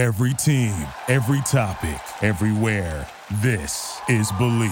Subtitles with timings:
[0.00, 0.72] Every team,
[1.08, 3.06] every topic, everywhere.
[3.42, 4.70] This is Bleav.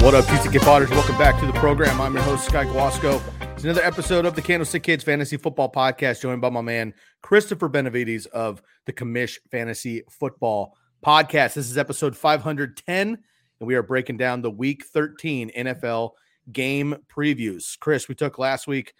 [0.00, 0.88] What up, TCK Potters?
[0.88, 2.00] Welcome back to the program.
[2.00, 3.20] I'm your host, Sky Guasco.
[3.52, 7.68] It's another episode of the Candlestick Kids Fantasy Football Podcast, joined by my man, Christopher
[7.68, 11.52] Benevides of the Commish Fantasy Football Podcast.
[11.52, 13.18] This is episode 510,
[13.60, 16.12] and we are breaking down the Week 13 NFL
[16.52, 17.78] game previews.
[17.78, 18.94] Chris, we took last week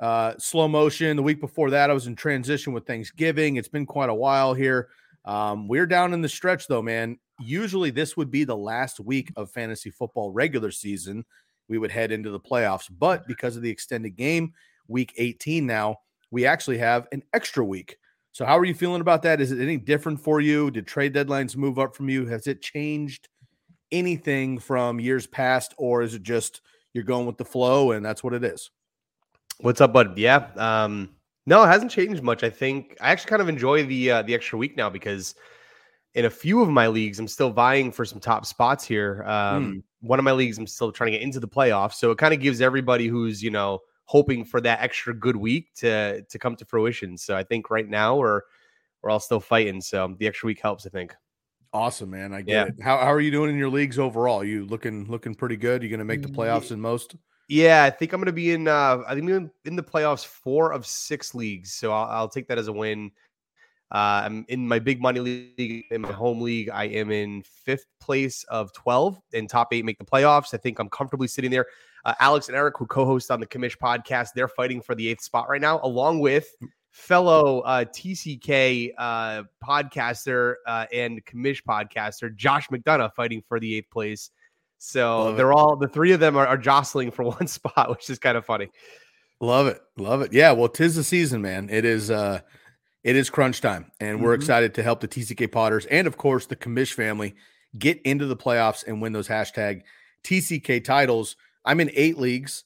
[0.00, 1.16] uh, slow motion.
[1.16, 3.56] The week before that, I was in transition with Thanksgiving.
[3.56, 4.88] It's been quite a while here.
[5.24, 9.32] Um, we're down in the stretch, though, man usually this would be the last week
[9.36, 11.24] of fantasy football regular season.
[11.68, 14.54] We would head into the playoffs, but because of the extended game,
[14.88, 15.98] week 18 now,
[16.30, 17.98] we actually have an extra week.
[18.32, 19.40] So, how are you feeling about that?
[19.40, 20.70] Is it any different for you?
[20.70, 22.26] Did trade deadlines move up from you?
[22.26, 23.28] Has it changed
[23.92, 26.60] anything from years past, or is it just
[26.92, 28.70] you're going with the flow and that's what it is?
[29.60, 30.16] What's up, bud?
[30.16, 31.10] Yeah, um,
[31.46, 32.44] no, it hasn't changed much.
[32.44, 35.34] I think I actually kind of enjoy the uh, the extra week now because
[36.14, 39.24] in a few of my leagues, I'm still vying for some top spots here.
[39.26, 39.82] Um, mm.
[40.00, 42.34] One of my leagues, I'm still trying to get into the playoffs, so it kind
[42.34, 46.54] of gives everybody who's you know hoping for that extra good week to to come
[46.56, 47.16] to fruition.
[47.16, 48.42] So I think right now we're
[49.02, 49.80] we're all still fighting.
[49.80, 50.86] So the extra week helps.
[50.86, 51.14] I think.
[51.72, 52.32] Awesome, man.
[52.32, 52.64] I get yeah.
[52.64, 52.82] it.
[52.82, 54.42] How, how are you doing in your leagues overall?
[54.42, 55.82] you looking looking pretty good?
[55.82, 57.16] You going to make the playoffs in most?
[57.48, 58.68] Yeah, I think I'm going to be in.
[58.68, 62.48] Uh, I think I'm in the playoffs four of six leagues, so I'll, I'll take
[62.48, 63.10] that as a win.
[63.90, 66.68] Uh, I'm in my big money league, in my home league.
[66.68, 70.52] I am in fifth place of 12, and top eight make the playoffs.
[70.52, 71.66] I think I'm comfortably sitting there.
[72.04, 75.08] Uh, Alex and Eric, who co host on the Commish podcast, they're fighting for the
[75.08, 76.48] eighth spot right now, along with
[76.90, 83.90] fellow uh, TCK uh, podcaster uh, and Commish podcaster Josh McDonough fighting for the eighth
[83.90, 84.30] place.
[84.78, 85.56] So Love they're it.
[85.56, 88.44] all the three of them are, are jostling for one spot, which is kind of
[88.44, 88.70] funny.
[89.40, 89.80] Love it.
[89.96, 90.32] Love it.
[90.32, 90.52] Yeah.
[90.52, 91.68] Well, tis the season, man.
[91.70, 92.40] It is uh
[93.04, 94.24] it is crunch time, and mm-hmm.
[94.24, 97.36] we're excited to help the TCK Potters and, of course, the Commish family
[97.78, 99.82] get into the playoffs and win those hashtag
[100.24, 101.36] TCK titles.
[101.64, 102.64] I'm in eight leagues.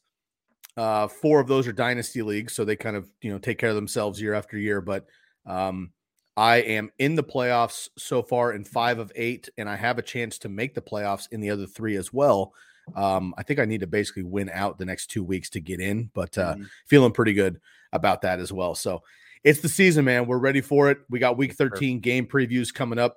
[0.76, 3.70] Uh, four of those are dynasty leagues, so they kind of you know take care
[3.70, 4.80] of themselves year after year.
[4.80, 5.06] But
[5.46, 5.92] um,
[6.36, 10.02] I am in the playoffs so far in five of eight, and I have a
[10.02, 12.54] chance to make the playoffs in the other three as well.
[12.94, 15.80] Um, I think I need to basically win out the next two weeks to get
[15.80, 16.64] in, but uh, mm-hmm.
[16.86, 17.60] feeling pretty good
[17.92, 18.74] about that as well.
[18.74, 19.02] So
[19.44, 20.26] it's the season, man.
[20.26, 20.98] We're ready for it.
[21.10, 23.16] We got week 13 game previews coming up.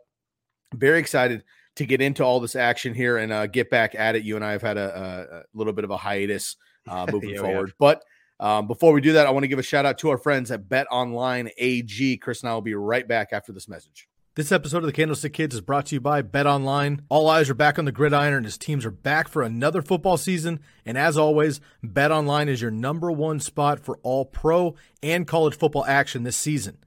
[0.74, 1.44] Very excited
[1.78, 4.24] to get into all this action here and uh, get back at it.
[4.24, 7.42] You and I have had a, a little bit of a hiatus uh, moving yeah,
[7.42, 7.74] forward.
[7.80, 8.04] But
[8.40, 10.52] um, before we do that, I want to give a shout out to our friends
[10.52, 12.18] at Bet Online AG.
[12.18, 14.08] Chris and I will be right back after this message.
[14.36, 17.04] This episode of the Candlestick Kids is brought to you by Bet Online.
[17.08, 20.18] All eyes are back on the gridiron and his teams are back for another football
[20.18, 20.60] season.
[20.86, 25.58] And as always, Bet Online is your number one spot for all pro and college
[25.58, 26.80] football action this season.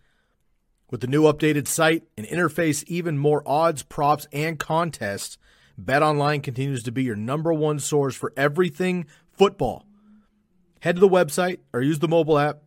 [0.91, 5.39] With the new updated site and interface, even more odds, props, and contests,
[5.79, 9.88] Bet Online continues to be your number one source for everything football.
[10.81, 12.59] Head to the website or use the mobile app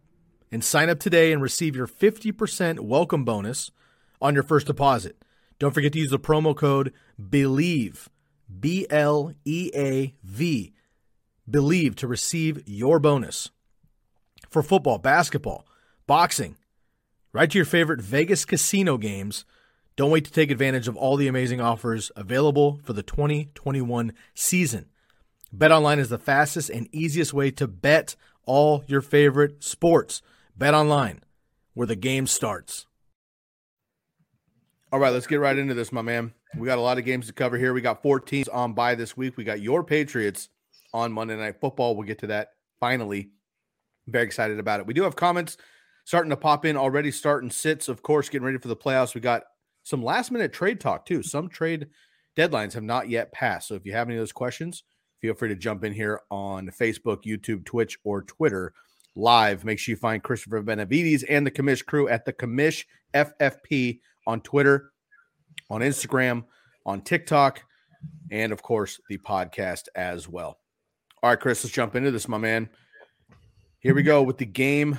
[0.51, 3.71] and sign up today and receive your 50% welcome bonus–
[4.21, 5.23] on your first deposit.
[5.59, 8.07] Don't forget to use the promo code BLEAV,
[8.59, 10.73] B L E A V,
[11.49, 13.49] BLEAV to receive your bonus.
[14.49, 15.65] For football, basketball,
[16.07, 16.57] boxing,
[17.33, 19.45] right to your favorite Vegas casino games.
[19.95, 24.87] Don't wait to take advantage of all the amazing offers available for the 2021 season.
[25.55, 30.21] BetOnline is the fastest and easiest way to bet all your favorite sports.
[30.57, 31.19] BetOnline,
[31.73, 32.85] where the game starts.
[34.91, 36.33] All right, let's get right into this, my man.
[36.57, 37.73] We got a lot of games to cover here.
[37.73, 39.37] We got four teams on by this week.
[39.37, 40.49] We got your Patriots
[40.93, 41.95] on Monday Night Football.
[41.95, 43.31] We'll get to that finally.
[44.07, 44.87] Very excited about it.
[44.87, 45.57] We do have comments
[46.03, 49.15] starting to pop in already, starting sits, of course, getting ready for the playoffs.
[49.15, 49.43] We got
[49.83, 51.23] some last minute trade talk, too.
[51.23, 51.87] Some trade
[52.35, 53.69] deadlines have not yet passed.
[53.69, 54.83] So if you have any of those questions,
[55.21, 58.73] feel free to jump in here on Facebook, YouTube, Twitch, or Twitter
[59.15, 59.63] live.
[59.63, 64.41] Make sure you find Christopher Benevides and the Commish crew at the Commish FFP on
[64.41, 64.91] Twitter,
[65.69, 66.43] on Instagram,
[66.85, 67.61] on TikTok,
[68.31, 70.57] and of course the podcast as well.
[71.21, 72.69] All right, Chris, let's jump into this, my man.
[73.79, 74.97] Here we go with the game.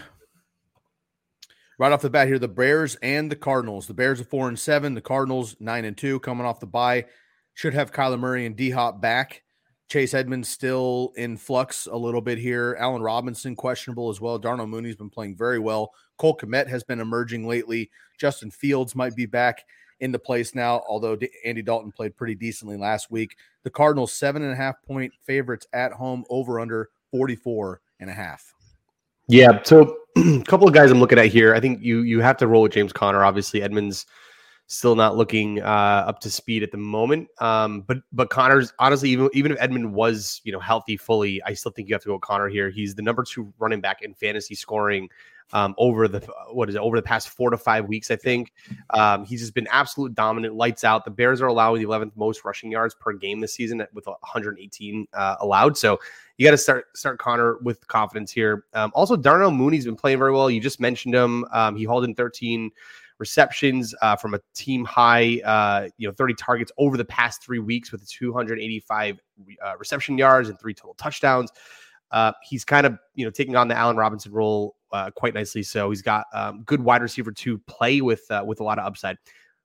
[1.79, 3.87] Right off the bat here, the Bears and the Cardinals.
[3.89, 4.95] The Bears are four and seven.
[4.95, 7.07] The Cardinals nine and two, coming off the bye.
[7.55, 9.43] Should have Kyler Murray and D Hop back.
[9.93, 12.79] Chase Edmonds still in flux a little bit here.
[12.81, 14.39] Allen Robinson questionable as well.
[14.39, 15.93] Darnell Mooney's been playing very well.
[16.17, 17.91] Cole Kmet has been emerging lately.
[18.19, 19.63] Justin Fields might be back
[20.01, 23.37] in the place now, although Andy Dalton played pretty decently last week.
[23.65, 28.15] The Cardinals, seven and a half point favorites at home, over under 44 and a
[28.15, 28.55] half.
[29.29, 29.63] Yeah.
[29.63, 31.55] So a couple of guys I'm looking at here.
[31.55, 33.27] I think you you have to roll with James Conner.
[33.27, 34.07] Obviously, Edmonds
[34.73, 37.29] still not looking uh, up to speed at the moment.
[37.39, 41.55] Um, but but Conner's honestly, even even if Edmonds was you know healthy fully, I
[41.55, 42.71] still think you have to go Conner here.
[42.71, 45.11] He's the number two running back in fantasy scoring
[45.53, 46.21] um, over the
[46.51, 48.11] what is it over the past four to five weeks.
[48.11, 48.53] I think
[48.91, 51.05] um, he's just been absolute dominant, lights out.
[51.05, 55.07] The Bears are allowing the 11th most rushing yards per game this season with 118
[55.13, 55.77] uh, allowed.
[55.77, 56.01] So
[56.39, 58.65] you got to start start Conner with confidence here.
[58.73, 60.51] Um, also, Darnell Mooney's been playing very well.
[60.51, 61.45] You just mentioned him.
[61.53, 62.71] Um, he hauled in 13
[63.23, 67.61] receptions uh, from a team high, uh, you know, 30 targets over the past three
[67.61, 69.21] weeks with 285
[69.65, 71.53] uh, reception yards and three total touchdowns.
[72.11, 75.63] Uh, he's kind of, you know, taking on the Allen Robinson role uh, quite nicely.
[75.63, 78.85] So he's got um, good wide receiver to play with uh, with a lot of
[78.85, 79.17] upside.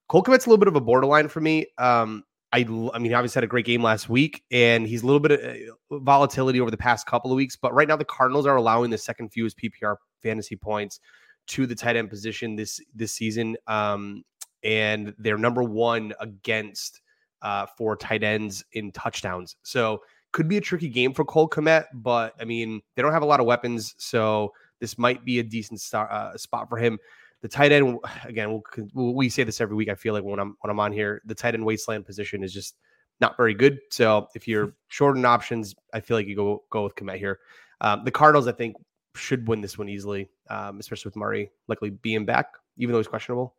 [0.08, 1.66] Cole Kmet's a little bit of a borderline for me.
[1.76, 2.22] Um,
[2.52, 5.20] I, I mean, he obviously had a great game last week, and he's a little
[5.20, 7.56] bit of volatility over the past couple of weeks.
[7.56, 11.00] But right now, the Cardinals are allowing the second fewest PPR fantasy points
[11.48, 14.22] to the tight end position this this season, um,
[14.62, 17.00] and they're number one against
[17.42, 19.56] uh, for tight ends in touchdowns.
[19.62, 20.02] So
[20.32, 23.26] could be a tricky game for Cole Kmet, but I mean they don't have a
[23.26, 26.98] lot of weapons, so this might be a decent star, uh, spot for him.
[27.40, 28.60] The tight end again,
[28.94, 29.88] we'll, we say this every week.
[29.88, 32.52] I feel like when I'm when I'm on here, the tight end wasteland position is
[32.52, 32.76] just
[33.20, 33.78] not very good.
[33.90, 37.38] So if you're short on options, I feel like you go go with Kmet here.
[37.80, 38.76] Um, the Cardinals, I think,
[39.18, 43.08] should win this one easily, um, especially with Murray likely being back, even though he's
[43.08, 43.54] questionable.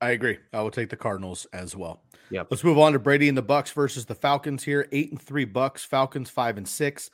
[0.00, 0.38] I agree.
[0.52, 2.02] I will take the Cardinals as well.
[2.30, 2.42] Yeah.
[2.50, 4.86] Let's move on to Brady and the Bucs versus the Falcons here.
[4.92, 7.10] Eight and three Bucs, Falcons five and six.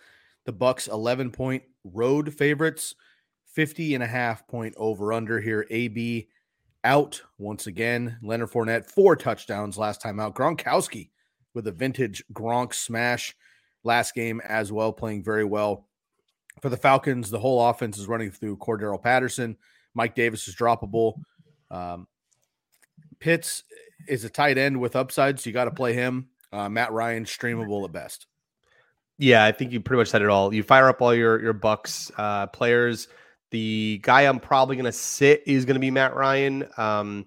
[0.46, 2.96] The Bucs 11 point road favorites,
[3.46, 5.66] 50 and a half point over under here.
[5.70, 6.28] AB
[6.82, 8.18] out once again.
[8.22, 10.34] Leonard Fournette, four touchdowns last time out.
[10.34, 11.10] Gronkowski
[11.54, 13.36] with a vintage Gronk smash
[13.84, 15.86] last game as well, playing very well
[16.60, 19.56] for the Falcons, the whole offense is running through Cordarrelle Patterson.
[19.94, 21.14] Mike Davis is droppable.
[21.70, 22.06] Um,
[23.18, 23.64] Pitts
[24.08, 26.28] is a tight end with upside, so you got to play him.
[26.52, 28.26] Uh, Matt Ryan streamable at best.
[29.18, 30.52] Yeah, I think you pretty much said it all.
[30.52, 33.08] You fire up all your your Bucs uh, players.
[33.50, 36.66] The guy I'm probably going to sit is going to be Matt Ryan.
[36.76, 37.26] Um,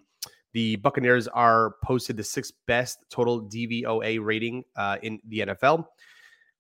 [0.54, 5.86] the Buccaneers are posted the sixth best total DVOA rating uh, in the NFL.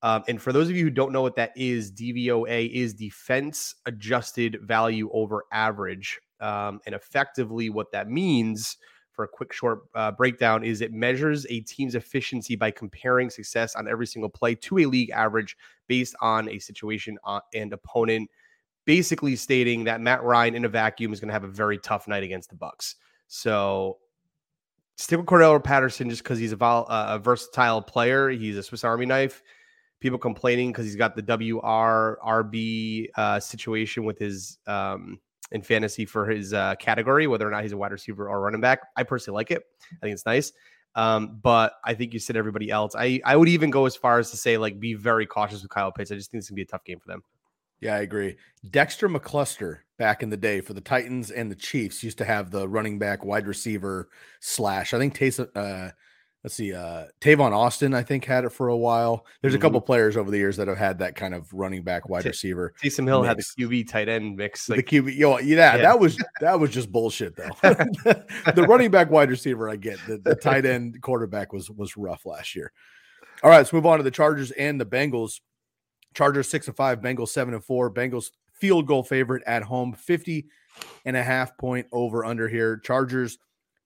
[0.01, 3.75] Um, and for those of you who don't know what that is, DVOA is defense
[3.85, 6.19] adjusted value over average.
[6.39, 8.77] Um, and effectively, what that means
[9.11, 13.75] for a quick short uh, breakdown is it measures a team's efficiency by comparing success
[13.75, 15.55] on every single play to a league average
[15.87, 18.29] based on a situation uh, and opponent
[18.85, 22.07] basically stating that Matt Ryan in a vacuum is going to have a very tough
[22.07, 22.95] night against the Bucs.
[23.27, 23.97] So
[24.95, 28.29] stick with or Patterson just because he's a, vol- uh, a versatile player.
[28.29, 29.41] He's a Swiss Army knife
[30.05, 35.19] people complaining because he's got the WRRB uh, situation with his um,
[35.51, 38.61] in fantasy for his uh, category, whether or not he's a wide receiver or running
[38.61, 38.81] back.
[38.95, 39.63] I personally like it.
[39.81, 40.53] I think it's nice.
[40.93, 42.93] Um, but I think you said everybody else.
[42.95, 45.71] I, I would even go as far as to say, like, be very cautious with
[45.71, 46.11] Kyle Pitts.
[46.11, 47.23] I just think it's gonna be a tough game for them.
[47.81, 48.37] Yeah, I agree.
[48.69, 52.51] Dexter McCluster back in the day for the Titans and the Chiefs used to have
[52.51, 54.09] the running back wide receiver
[54.39, 54.93] slash.
[54.93, 55.91] I think Taysom, uh,
[56.45, 59.25] let's see, uh, Tavon Austin, I think, had it for a while.
[59.41, 59.57] There's mm-hmm.
[59.57, 62.21] a couple players over the years that have had that kind of running back wide
[62.21, 62.71] T- receiver.
[62.83, 63.29] Taysom Hill mix.
[63.29, 64.69] had the QB tight end mix.
[64.69, 67.49] Like, the QB, yo, yeah, yeah, that was that was just bullshit though.
[67.63, 69.97] the running back wide receiver, I get.
[70.07, 72.71] The, the tight end quarterback was was rough last year.
[73.41, 75.39] All right, let's move on to the Chargers and the Bengals.
[76.13, 77.91] Chargers six and five, Bengals seven and four.
[77.91, 80.45] Bengals field goal favorite at home, 50
[81.05, 82.77] and a half point over under here.
[82.77, 83.39] Chargers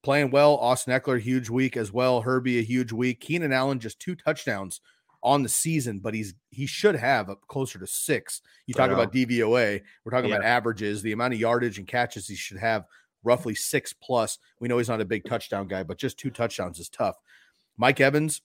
[0.04, 0.56] playing well.
[0.58, 2.22] Austin Ekeler, huge week as well.
[2.22, 3.20] Herbie, a huge week.
[3.20, 4.82] Keenan Allen, just two touchdowns
[5.22, 8.42] on the season, but he's he should have up closer to six.
[8.68, 10.38] You talk about DVOA, we're talking yeah.
[10.38, 12.86] about averages, the amount of yardage and catches he should have
[13.24, 14.38] roughly six plus.
[14.60, 17.18] We know he's not a big touchdown guy, but just two touchdowns is tough.
[17.78, 18.42] Mike Evans,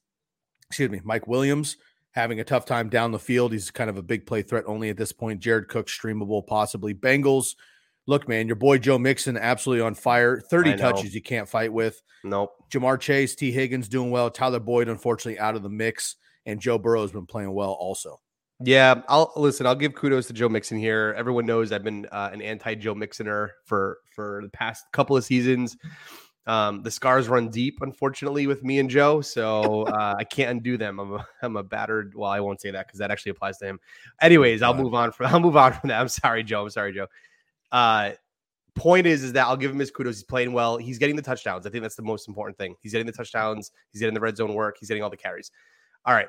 [0.68, 1.76] excuse me, Mike Williams
[2.10, 3.52] having a tough time down the field.
[3.52, 5.40] He's kind of a big play threat only at this point.
[5.40, 6.94] Jared Cook streamable, possibly.
[6.94, 7.54] Bengals
[8.06, 10.40] look, man, your boy Joe Mixon absolutely on fire.
[10.40, 12.02] 30 touches you can't fight with.
[12.22, 12.52] Nope.
[12.70, 14.30] Ja'Marr Chase, Tee Higgins doing well.
[14.30, 16.16] Tyler Boyd, unfortunately, out of the mix.
[16.46, 18.20] And Joe Burrow's been playing well also.
[18.60, 19.66] Yeah, I'll listen.
[19.66, 21.14] I'll give kudos to Joe Mixon here.
[21.16, 25.24] Everyone knows I've been uh, an anti Joe Mixoner for for the past couple of
[25.24, 25.76] seasons.
[26.46, 30.76] Um, the scars run deep, unfortunately, with me and Joe, so uh, I can't undo
[30.76, 31.00] them.
[31.00, 32.14] I'm a, I'm a battered.
[32.14, 33.80] Well, I won't say that because that actually applies to him.
[34.20, 36.00] Anyways, I'll move on from I'll move on from that.
[36.00, 36.62] I'm sorry, Joe.
[36.62, 37.06] I'm sorry, Joe.
[37.72, 38.12] Uh,
[38.74, 40.16] point is, is that I'll give him his kudos.
[40.16, 40.76] He's playing well.
[40.76, 41.66] He's getting the touchdowns.
[41.66, 42.74] I think that's the most important thing.
[42.80, 43.70] He's getting the touchdowns.
[43.92, 44.76] He's getting the red zone work.
[44.78, 45.50] He's getting all the carries.
[46.04, 46.28] All right.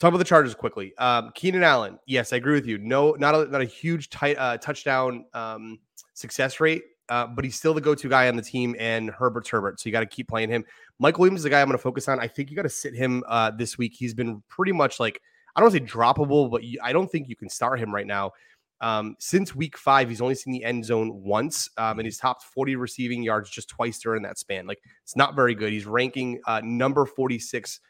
[0.00, 0.96] Talk about the Chargers quickly.
[0.98, 1.98] Um, Keenan Allen.
[2.06, 2.78] Yes, I agree with you.
[2.78, 5.78] No, not a, not a huge tight, uh, touchdown um,
[6.14, 8.74] success rate, uh, but he's still the go-to guy on the team.
[8.78, 10.64] And Herbert's Herbert, so you got to keep playing him.
[10.98, 12.18] Mike Williams is the guy I'm going to focus on.
[12.18, 13.94] I think you got to sit him uh, this week.
[13.96, 15.20] He's been pretty much like
[15.56, 18.32] I don't say droppable, but you, I don't think you can start him right now.
[18.80, 22.42] Um, since week five, he's only seen the end zone once, um, and he's topped
[22.42, 24.66] 40 receiving yards just twice during that span.
[24.66, 25.72] Like it's not very good.
[25.72, 27.80] He's ranking uh, number 46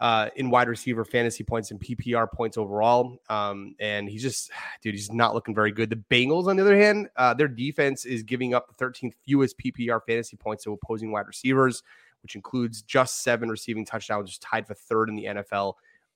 [0.00, 3.18] uh, in wide receiver fantasy points and PPR points overall.
[3.28, 4.50] Um, and he's just,
[4.82, 5.90] dude, he's not looking very good.
[5.90, 9.58] The Bengals, on the other hand, uh, their defense is giving up the 13th fewest
[9.58, 11.82] PPR fantasy points to opposing wide receivers,
[12.22, 15.74] which includes just seven receiving touchdowns, just tied for third in the NFL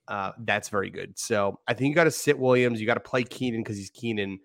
[0.08, 1.18] uh, that's very good.
[1.18, 2.80] So I think you got to sit Williams.
[2.80, 4.38] You got to play Keenan because he's Keenan.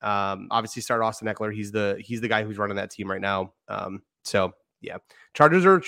[0.00, 1.52] Um, obviously, start Austin Ekeler.
[1.52, 3.52] He's the he's the guy who's running that team right now.
[3.68, 4.96] Um, so yeah,
[5.34, 5.80] Chargers are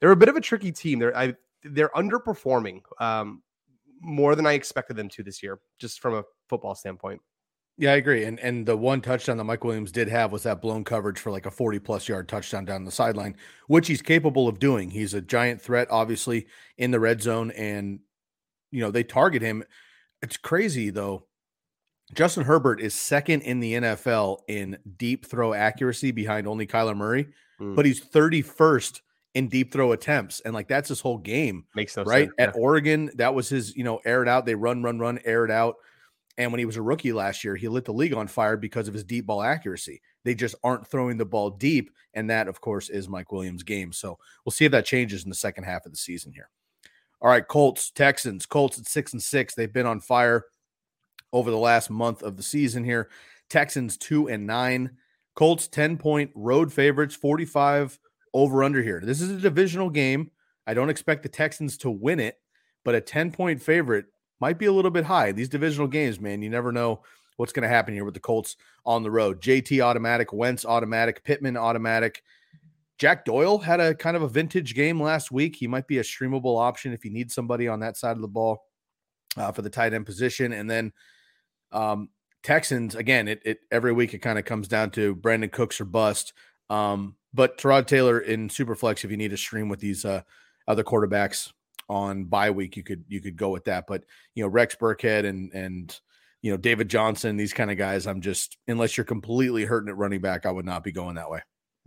[0.00, 0.98] they're a bit of a tricky team.
[0.98, 3.42] They're I, they're underperforming um,
[4.00, 7.20] more than I expected them to this year, just from a football standpoint.
[7.80, 8.24] Yeah, I agree.
[8.24, 11.30] And and the one touchdown that Mike Williams did have was that blown coverage for
[11.30, 13.36] like a 40 plus yard touchdown down the sideline,
[13.68, 14.90] which he's capable of doing.
[14.90, 17.52] He's a giant threat, obviously, in the red zone.
[17.52, 18.00] And
[18.70, 19.64] you know, they target him.
[20.22, 21.24] It's crazy though.
[22.14, 27.28] Justin Herbert is second in the NFL in deep throw accuracy behind only Kyler Murray,
[27.60, 27.76] mm.
[27.76, 29.00] but he's 31st
[29.34, 30.40] in deep throw attempts.
[30.40, 31.64] And like that's his whole game.
[31.74, 32.28] Makes no right?
[32.28, 34.46] Sense, At Oregon, that was his, you know, air it out.
[34.46, 35.76] They run, run, run, air it out.
[36.38, 38.86] And when he was a rookie last year, he lit the league on fire because
[38.86, 40.00] of his deep ball accuracy.
[40.24, 41.90] They just aren't throwing the ball deep.
[42.14, 43.92] And that, of course, is Mike Williams' game.
[43.92, 46.48] So we'll see if that changes in the second half of the season here.
[47.20, 48.46] All right, Colts, Texans.
[48.46, 49.54] Colts at six and six.
[49.54, 50.44] They've been on fire
[51.32, 53.10] over the last month of the season here.
[53.50, 54.90] Texans two and nine.
[55.34, 57.98] Colts 10 point road favorites, 45
[58.34, 59.00] over under here.
[59.04, 60.30] This is a divisional game.
[60.66, 62.38] I don't expect the Texans to win it,
[62.84, 64.06] but a 10 point favorite
[64.40, 65.32] might be a little bit high.
[65.32, 67.02] These divisional games, man, you never know
[67.36, 69.40] what's going to happen here with the Colts on the road.
[69.40, 72.22] JT automatic, Wentz automatic, Pittman automatic.
[72.98, 75.56] Jack Doyle had a kind of a vintage game last week.
[75.56, 78.28] He might be a streamable option if you need somebody on that side of the
[78.28, 78.64] ball
[79.36, 80.52] uh, for the tight end position.
[80.52, 80.92] And then
[81.70, 82.08] um,
[82.42, 83.28] Texans again.
[83.28, 86.32] It, it every week it kind of comes down to Brandin Cooks or bust.
[86.70, 90.22] Um, but Tyrod Taylor in Superflex, if you need a stream with these uh,
[90.66, 91.52] other quarterbacks
[91.88, 93.86] on bye week, you could you could go with that.
[93.86, 95.98] But you know Rex Burkhead and and
[96.42, 99.96] you know David Johnson, these kind of guys, I'm just unless you're completely hurting at
[99.96, 101.40] running back, I would not be going that way.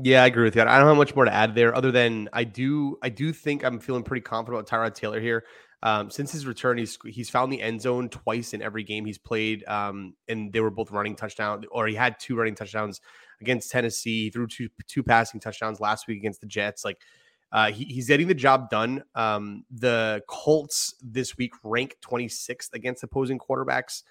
[0.03, 0.61] Yeah, I agree with you.
[0.61, 2.97] I don't have much more to add there, other than I do.
[3.03, 5.43] I do think I'm feeling pretty confident about Tyrod Taylor here.
[5.83, 9.17] Um, since his return, he's he's found the end zone twice in every game he's
[9.17, 13.01] played, um, and they were both running touchdown, or he had two running touchdowns
[13.41, 14.25] against Tennessee.
[14.25, 16.85] He threw two two passing touchdowns last week against the Jets.
[16.85, 16.99] Like
[17.51, 19.03] uh, he, he's getting the job done.
[19.13, 24.03] Um, the Colts this week rank 26th against opposing quarterbacks.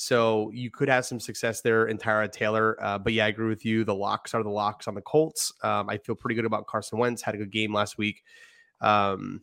[0.00, 2.76] So you could have some success there in Tyrod Taylor.
[2.80, 3.82] Uh, but yeah, I agree with you.
[3.82, 5.52] The locks are the locks on the Colts.
[5.64, 7.20] Um, I feel pretty good about Carson Wentz.
[7.20, 8.22] Had a good game last week.
[8.80, 9.40] Um,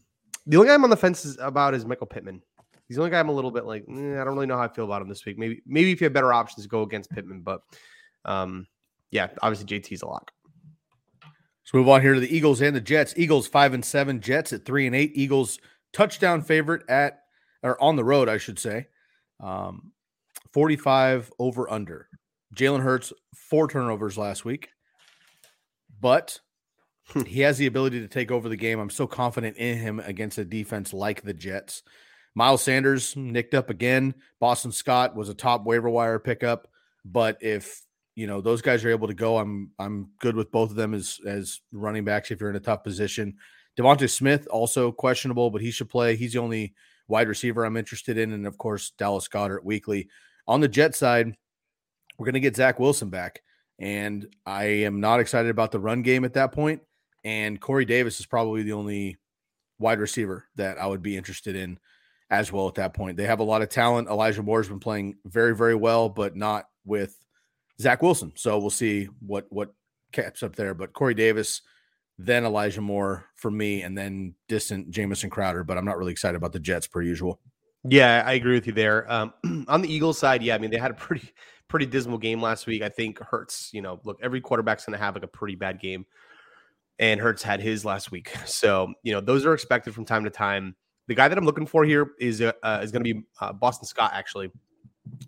[0.48, 2.42] the only guy I'm on the fence is about is Michael Pittman.
[2.88, 4.64] He's the only guy I'm a little bit like, eh, I don't really know how
[4.64, 5.38] I feel about him this week.
[5.38, 7.42] Maybe, maybe if you have better options, go against Pittman.
[7.42, 7.60] But
[8.24, 8.66] um,
[9.12, 10.32] yeah, obviously JT's a lock.
[11.22, 13.14] Let's move on here to the Eagles and the Jets.
[13.18, 15.12] Eagles five and seven, Jets at three and eight.
[15.16, 15.60] Eagles
[15.92, 17.24] touchdown favorite at
[17.62, 18.88] or on the road, I should say.
[19.42, 19.92] Um,
[20.56, 22.08] 45 over under.
[22.56, 24.70] Jalen Hurts, four turnovers last week,
[26.00, 26.40] but
[27.08, 27.24] hmm.
[27.24, 28.80] he has the ability to take over the game.
[28.80, 31.84] I'm so confident in him against a defense like the Jets.
[32.36, 34.16] Miles Sanders nicked up again.
[34.40, 36.70] Boston Scott was a top waiver wire pickup,
[37.04, 37.82] but if
[38.16, 40.94] you know those guys are able to go, I'm I'm good with both of them
[40.94, 43.36] as as running backs if you're in a tough position.
[43.78, 46.16] DeVonta Smith also questionable, but he should play.
[46.16, 46.76] He's the only
[47.10, 50.08] wide receiver I'm interested in, and of course Dallas Goedert weekly.
[50.48, 51.36] On the Jet side,
[52.18, 53.42] we're going to get Zach Wilson back.
[53.80, 56.82] And I am not excited about the run game at that point.
[57.24, 59.18] And Corey Davis is probably the only
[59.80, 61.80] wide receiver that I would be interested in
[62.30, 63.18] as well at that point.
[63.18, 64.08] They have a lot of talent.
[64.08, 67.18] Elijah Moore's been playing very, very well, but not with
[67.80, 68.32] Zach Wilson.
[68.36, 69.74] So we'll see what what
[70.12, 70.74] caps up there.
[70.74, 71.62] But Corey Davis,
[72.18, 75.64] then Elijah Moore for me, and then distant Jamison Crowder.
[75.64, 77.40] But I'm not really excited about the Jets per usual.
[77.88, 79.12] Yeah, I agree with you there.
[79.12, 79.34] Um,
[79.68, 81.30] on the Eagles side, yeah, I mean they had a pretty
[81.68, 82.82] pretty dismal game last week.
[82.82, 85.80] I think Hurts, you know, look, every quarterback's going to have like a pretty bad
[85.80, 86.06] game,
[87.00, 88.36] and Hurts had his last week.
[88.46, 90.76] So you know those are expected from time to time.
[91.08, 93.54] The guy that I'm looking for here is uh, uh is going to be uh,
[93.54, 94.12] Boston Scott.
[94.14, 94.52] Actually,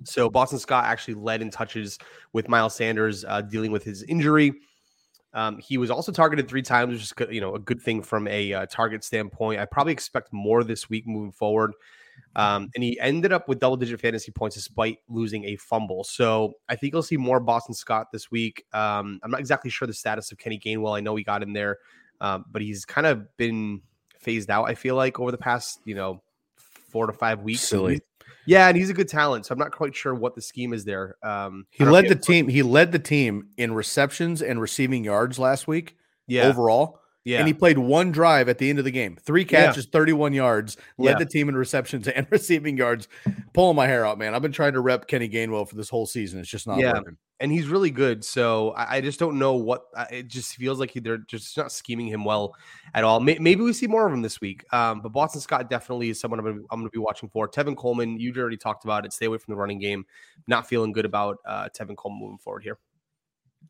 [0.04, 2.00] So Boston Scott actually led in touches
[2.34, 4.54] with Miles Sanders uh, dealing with his injury.
[5.34, 8.28] Um, he was also targeted three times, which is you know a good thing from
[8.28, 9.60] a uh, target standpoint.
[9.60, 11.74] I probably expect more this week moving forward.
[12.36, 16.04] Um, and he ended up with double digit fantasy points despite losing a fumble.
[16.04, 18.64] So I think you'll see more Boston Scott this week.
[18.74, 20.96] Um, I'm not exactly sure the status of Kenny Gainwell.
[20.96, 21.80] I know he got in there,
[22.22, 23.82] um, but he's kind of been
[24.20, 26.22] phased out, I feel like, over the past, you know,
[26.58, 27.62] four to five weeks.
[27.62, 28.02] Silly.
[28.46, 29.46] Yeah, and he's a good talent.
[29.46, 31.16] So I'm not quite sure what the scheme is there.
[31.22, 32.48] Um, he led the team.
[32.48, 35.98] He led the team in receptions and receiving yards last week.
[36.28, 36.48] Yeah.
[36.48, 37.02] Overall.
[37.28, 37.40] Yeah.
[37.40, 39.18] And he played one drive at the end of the game.
[39.22, 41.18] Three catches, 31 yards, led Yeah.
[41.20, 43.10] the team in receptions and receiving yards.
[43.52, 44.34] Pulling my hair out, man.
[44.34, 46.40] I've been trying to rep Kenny Gainwell for this whole season.
[46.40, 46.94] It's just not Yeah.
[46.94, 47.18] working.
[47.42, 48.24] and he's really good.
[48.24, 51.58] So I, I just don't know what uh, it just feels like he, they're just
[51.58, 52.56] not scheming him well
[52.94, 53.20] at all.
[53.20, 54.64] May, maybe we see more of him this week.
[54.72, 57.48] Um, but Boston Scott definitely is someone I'm going I'm to be watching for.
[57.50, 59.12] Tevin Coleman, you already talked about it.
[59.12, 60.06] Stay away from the running game.
[60.48, 62.78] Not feeling good about uh, Tevin Coleman moving forward here.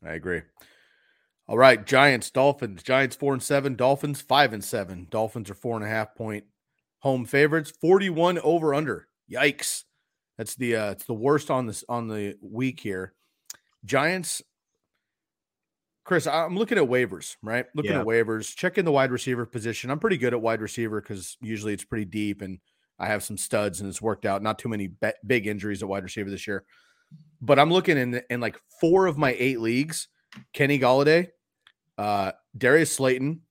[0.06, 0.42] I agree.
[1.48, 2.82] All right, Giants, Dolphins.
[2.82, 3.74] Giants four and seven.
[3.74, 5.06] Dolphins five and seven.
[5.10, 6.44] Dolphins are four and a half point
[6.98, 7.72] home favorites.
[7.80, 9.08] Forty-one over under.
[9.32, 9.84] Yikes!
[10.36, 13.14] That's the uh, it's the worst on this on the week here.
[13.84, 14.42] Giants.
[16.04, 17.66] Chris, I'm looking at waivers, right?
[17.74, 18.00] Looking Yeah.
[18.00, 19.90] at waivers, checking the wide receiver position.
[19.90, 22.60] I'm pretty good at wide receiver because usually it's pretty deep and
[22.98, 24.42] I have some studs and it's worked out.
[24.42, 26.64] Not too many be- big injuries at wide receiver this year.
[27.42, 30.08] But I'm looking in in like four of my eight leagues:
[30.54, 31.28] Kenny Golladay,
[31.98, 33.42] uh, Darius Slayton,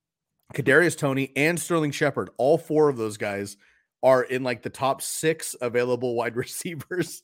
[0.54, 2.30] Kadarius Toney, and Sterling Shepard.
[2.38, 3.56] All four of those guys
[4.02, 7.22] are in like the top six available wide receivers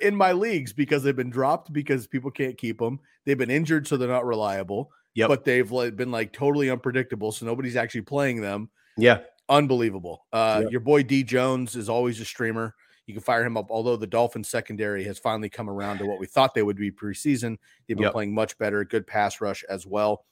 [0.00, 3.00] in my leagues because they've been dropped because people can't keep them.
[3.24, 4.90] They've been injured, so they're not reliable.
[5.14, 5.28] Yep.
[5.28, 8.70] But they've like, been like totally unpredictable, so nobody's actually playing them.
[8.96, 9.18] Yeah.
[9.48, 10.26] Unbelievable.
[10.32, 10.72] Uh, Yep.
[10.72, 12.74] Your boy D Jones is always a streamer.
[13.06, 13.66] You can fire him up.
[13.70, 16.90] Although the Dolphins secondary has finally come around to what we thought they would be
[16.90, 18.12] preseason, they've been Yep.
[18.12, 18.84] playing much better.
[18.84, 20.24] Good pass rush as well.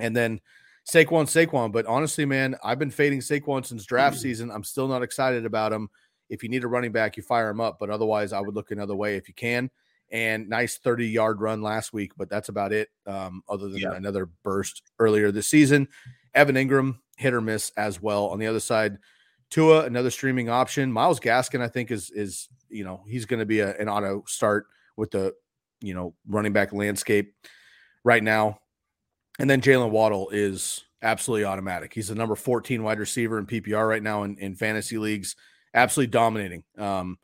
[0.00, 0.40] And then
[0.88, 1.70] Saquon, Saquon.
[1.72, 4.20] But honestly, man, I've been fading Saquon since draft Mm.
[4.20, 4.50] season.
[4.50, 5.88] I'm still not excited about him.
[6.28, 7.78] If you need a running back, you fire him up.
[7.78, 9.70] But otherwise, I would look another way if you can.
[10.12, 12.88] And nice 30 yard run last week, but that's about it.
[13.06, 13.92] Um, other than Yeah.
[13.94, 15.86] another burst earlier this season.
[16.34, 18.26] Evan Engram, hit or miss as well.
[18.28, 18.98] On the other side,
[19.50, 20.90] Tua, another streaming option.
[20.92, 24.22] Myles Gaskin, I think, is is you know he's going to be a, an auto
[24.26, 25.34] start with the
[25.80, 27.34] you know running back landscape
[28.04, 28.60] right now.
[29.40, 31.92] And then Jaylen Waddle is absolutely automatic.
[31.94, 35.36] He's the number 14 wide receiver in PPR right now in, in fantasy leagues,
[35.74, 36.62] absolutely dominating.
[36.78, 37.18] Um,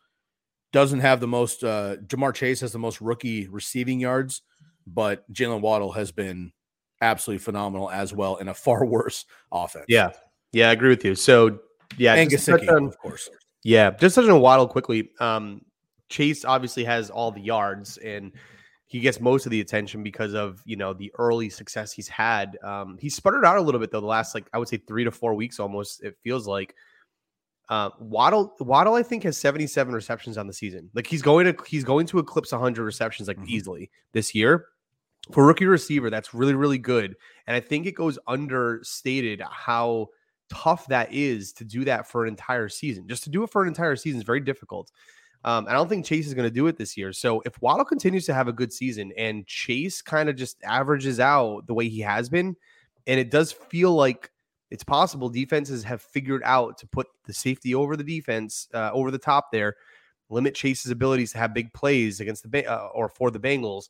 [0.73, 4.43] doesn't have the most, uh, Ja'Marr Chase has the most rookie receiving yards,
[4.87, 6.53] but Jaylen Waddle has been
[7.01, 9.87] absolutely phenomenal as well in a far worse offense.
[9.89, 10.11] Yeah.
[10.53, 10.71] Yeah.
[10.71, 11.15] I agree with you.
[11.15, 11.61] So,
[11.99, 12.15] yeah.
[12.15, 13.29] And just to touch Gesicki, on- of course.
[13.67, 15.11] Yeah, just touching on Waddle quickly.
[15.19, 15.61] Um,
[16.09, 18.31] Chase obviously has all the yards and
[18.89, 22.57] he gets most of the attention because of you know the early success he's had.
[22.63, 25.05] Um, he sputtered out a little bit though the last like I would say three
[25.05, 26.03] to four weeks almost.
[26.05, 26.75] It feels like
[27.69, 30.89] uh, Waddle Waddle I think has seventy seven receptions on the season.
[30.95, 33.49] Like he's going to he's going to eclipse hundred receptions like Mhm.
[33.49, 34.67] easily this year.
[35.33, 37.17] For rookie receiver, that's really really good,
[37.49, 40.11] and I think it goes understated how
[40.49, 43.09] tough that is to do that for an entire season.
[43.09, 44.93] Just to do it for an entire season is very difficult.
[45.47, 47.13] Um, I don't think Chase is going to do it this year.
[47.13, 51.21] So if Waddle continues to have a good season and Chase kind of just averages
[51.21, 52.57] out the way he has been,
[53.07, 54.33] and it does feel like
[54.73, 59.13] it's possible defenses have figured out to put the safety over the defense uh, over
[59.13, 59.77] the top there,
[60.31, 63.89] limit Chase's abilities to have big plays against the Ba- uh, or for the Bengals.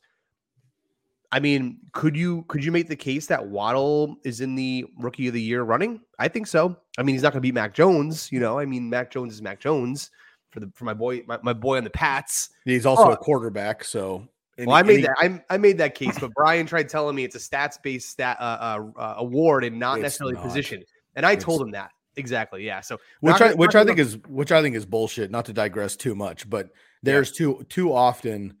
[1.31, 5.27] I mean, could you could you make the case that Waddle is in the rookie
[5.27, 6.01] of the year running?
[6.19, 6.77] I think so.
[6.99, 8.59] I mean, he's not going to beat Mac Jones, you know.
[8.59, 10.11] I mean, Mac Jones is Mac Jones
[10.51, 12.49] for the for my boy my, my boy on the Pats.
[12.65, 13.11] He's also Oh.
[13.11, 13.83] a quarterback.
[13.83, 15.15] So, any- Well, I made any- that
[15.49, 18.37] I, I made that case, but Brian tried telling me it's a stats based stat
[18.39, 20.43] uh, uh, uh, award and not It's necessarily not.
[20.43, 20.83] position.
[21.15, 22.63] And I told him that exactly.
[22.65, 22.81] Yeah.
[22.81, 25.31] So which I, which I think is which I think is bullshit.
[25.31, 26.69] Not to digress too much, but
[27.03, 28.57] there's too too often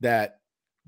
[0.00, 0.40] that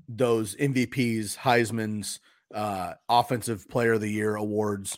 [0.07, 2.19] those MVPs, Heisman's,
[2.53, 4.97] uh, Offensive Player of the Year awards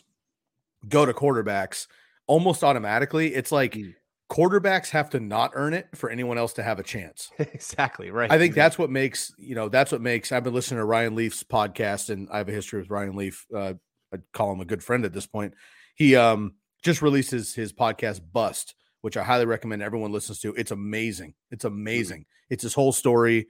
[0.88, 1.86] go to quarterbacks
[2.26, 3.34] almost automatically.
[3.34, 3.94] It's like Mm.
[4.32, 7.30] Quarterbacks have to not earn it for anyone else to have a chance.
[7.38, 8.32] exactly right.
[8.32, 10.32] I think that's what makes you know that's what makes.
[10.32, 13.46] I've been listening to Ryan Leaf's podcast, and I have a history with Ryan Leaf.
[13.54, 13.74] Uh,
[14.12, 15.54] I'd call him a good friend at this point.
[15.94, 20.54] He um just released his his podcast Bust, which I highly recommend everyone listens to.
[20.54, 21.34] It's amazing.
[21.50, 22.24] It's amazing.
[22.48, 23.48] It's his whole story,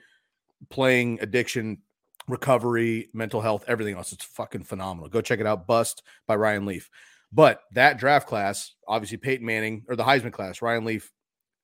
[0.69, 1.79] playing addiction,
[2.27, 4.13] recovery, mental health, everything else.
[4.13, 5.09] It's fucking phenomenal.
[5.09, 5.69] Go check it out.
[5.69, 6.91] Bust by Ryan Leaf.
[7.33, 11.11] But that draft class, obviously Peyton Manning or the Heisman class, Ryan Leaf,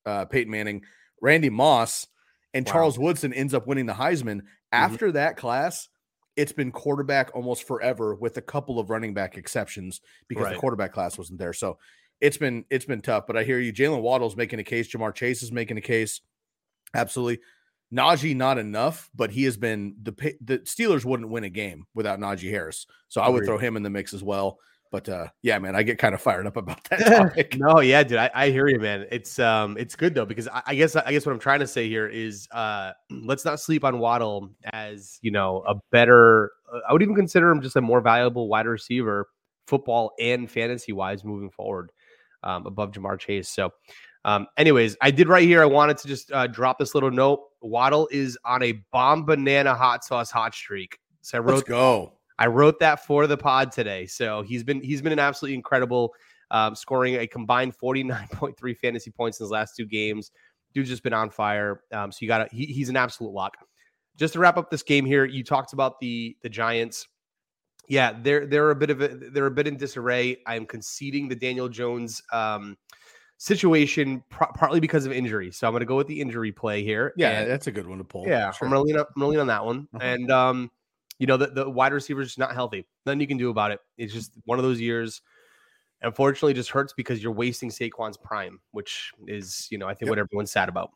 [0.06, 0.82] uh, Peyton Manning,
[1.20, 2.06] Randy Moss
[2.54, 2.72] and Wow.
[2.72, 4.40] Charles Woodson ends up winning the Heisman.
[4.72, 5.88] After that class,
[6.36, 10.54] it's been quarterback almost forever, with a couple of running back exceptions because Right.
[10.54, 11.52] the quarterback class wasn't there.
[11.52, 11.78] So
[12.20, 13.26] it's been it's been tough.
[13.26, 16.20] But I hear you, Jaylen Waddle's making a case, Ja'Marr Chase is making a case.
[16.94, 17.40] Absolutely.
[17.92, 22.18] Najee not enough, but he has been the the Steelers wouldn't win a game without
[22.18, 22.86] Najee Harris.
[23.08, 24.58] So I would throw him in the mix as well.
[24.90, 28.18] But uh yeah, man, I get kind of fired up about that no, yeah, dude,
[28.18, 29.06] I, I hear you, man.
[29.10, 31.66] It's um, it's good though because I, I guess I guess what I'm trying to
[31.66, 36.52] say here is uh, let's not sleep on Waddle as you know a better.
[36.72, 39.28] Uh, I would even consider him just a more valuable wide receiver,
[39.66, 41.92] football and fantasy wise, moving forward,
[42.42, 43.48] um, above Ja'Marr Chase.
[43.48, 43.70] So,
[44.24, 45.62] um, anyways, I did right here.
[45.62, 47.40] I wanted to just uh, drop this little note.
[47.60, 50.98] Waddle is on a Bombanana hot sauce hot streak.
[51.22, 52.17] So I Let's go.
[52.38, 54.06] I wrote that for the pod today.
[54.06, 56.14] So he's been he's been an absolutely incredible,
[56.50, 60.30] um, scoring a combined forty nine point three fantasy points in his last two games.
[60.74, 61.82] Dude's just been on fire.
[61.92, 63.56] Um, so you got to he, he's an absolute lock.
[64.16, 67.06] Just to wrap up this game here, you talked about the the Giants.
[67.88, 70.36] Yeah, they're they're a bit of a they're a bit in disarray.
[70.46, 72.76] I am conceding the Daniel Jones um,
[73.38, 75.50] situation par- partly because of injury.
[75.50, 77.14] So I'm going to go with the injury play here.
[77.16, 78.26] Yeah, And- that's a good one to pull.
[78.26, 78.66] yeah, Sure.
[78.66, 79.88] I'm gonna lean up, I'm gonna lean on that one.
[79.94, 80.04] Uh-huh.
[80.04, 80.70] And um,
[81.18, 82.86] you know, the, the wide receiver is not healthy.
[83.06, 83.80] Nothing you can do about it.
[83.96, 85.20] It's just one of those years.
[86.02, 90.06] Unfortunately, it just hurts because you're wasting Saquon's prime, which is, you know, I think
[90.06, 90.10] Yep.
[90.10, 90.92] what everyone's sad about.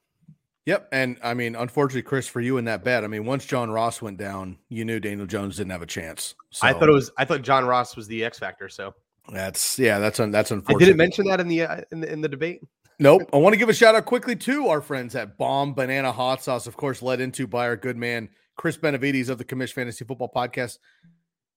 [0.66, 0.88] Yep.
[0.92, 4.00] And I mean, unfortunately, Chris, for you in that bet, I mean, once John Ross
[4.00, 6.36] went down, you knew Daniel Jones didn't have a chance.
[6.50, 8.68] So I thought it was, I thought John Ross was the X factor.
[8.68, 8.94] So
[9.28, 12.20] that's yeah, that's un, that's I didn't mention that in the uh, in the in
[12.20, 12.60] the debate.
[12.98, 13.22] Nope.
[13.32, 16.68] I want to give a shout out quickly to our friends at Bombanana Hot Sauce,
[16.68, 20.30] of course, led into by our good man Chris Benevides of the Commish Fantasy Football
[20.34, 20.78] Podcast.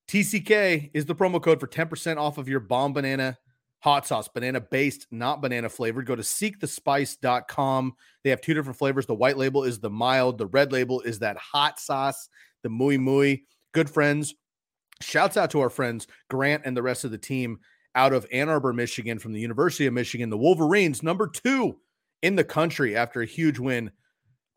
[0.07, 3.37] TCK is the promo code for 10% off of your Bombanana
[3.85, 6.07] hot sauce, banana based, not banana flavored.
[6.07, 7.93] Go to seekthespice.com.
[8.23, 9.05] They have two different flavors.
[9.05, 12.27] The white label is the mild, the red label is that hot sauce,
[12.63, 13.43] the muy muy.
[13.73, 14.33] Good friends.
[15.01, 17.59] Shouts out to our friends Grant and the rest of the team
[17.93, 20.31] out of Ann Arbor, Michigan, from the University of Michigan.
[20.31, 21.77] The Wolverines, number two
[22.23, 23.91] in the country after a huge win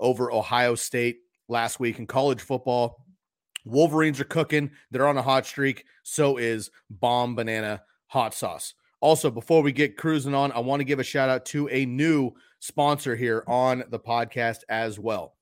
[0.00, 3.04] over Ohio State last week in college football.
[3.64, 4.70] Wolverines are cooking.
[4.90, 5.84] They're on a hot streak.
[6.02, 8.74] So is Bombanana Hot Sauce.
[9.00, 11.86] Also, before we get cruising on, I want to give a shout out to a
[11.86, 15.36] new sponsor here on the podcast as well.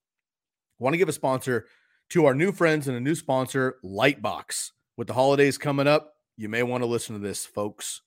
[0.79, 1.67] I want to give a sponsor
[2.11, 4.73] to our new friends and a new sponsor, Lightbox.
[4.97, 8.03] With the holidays coming up, you may want to listen to this, folks.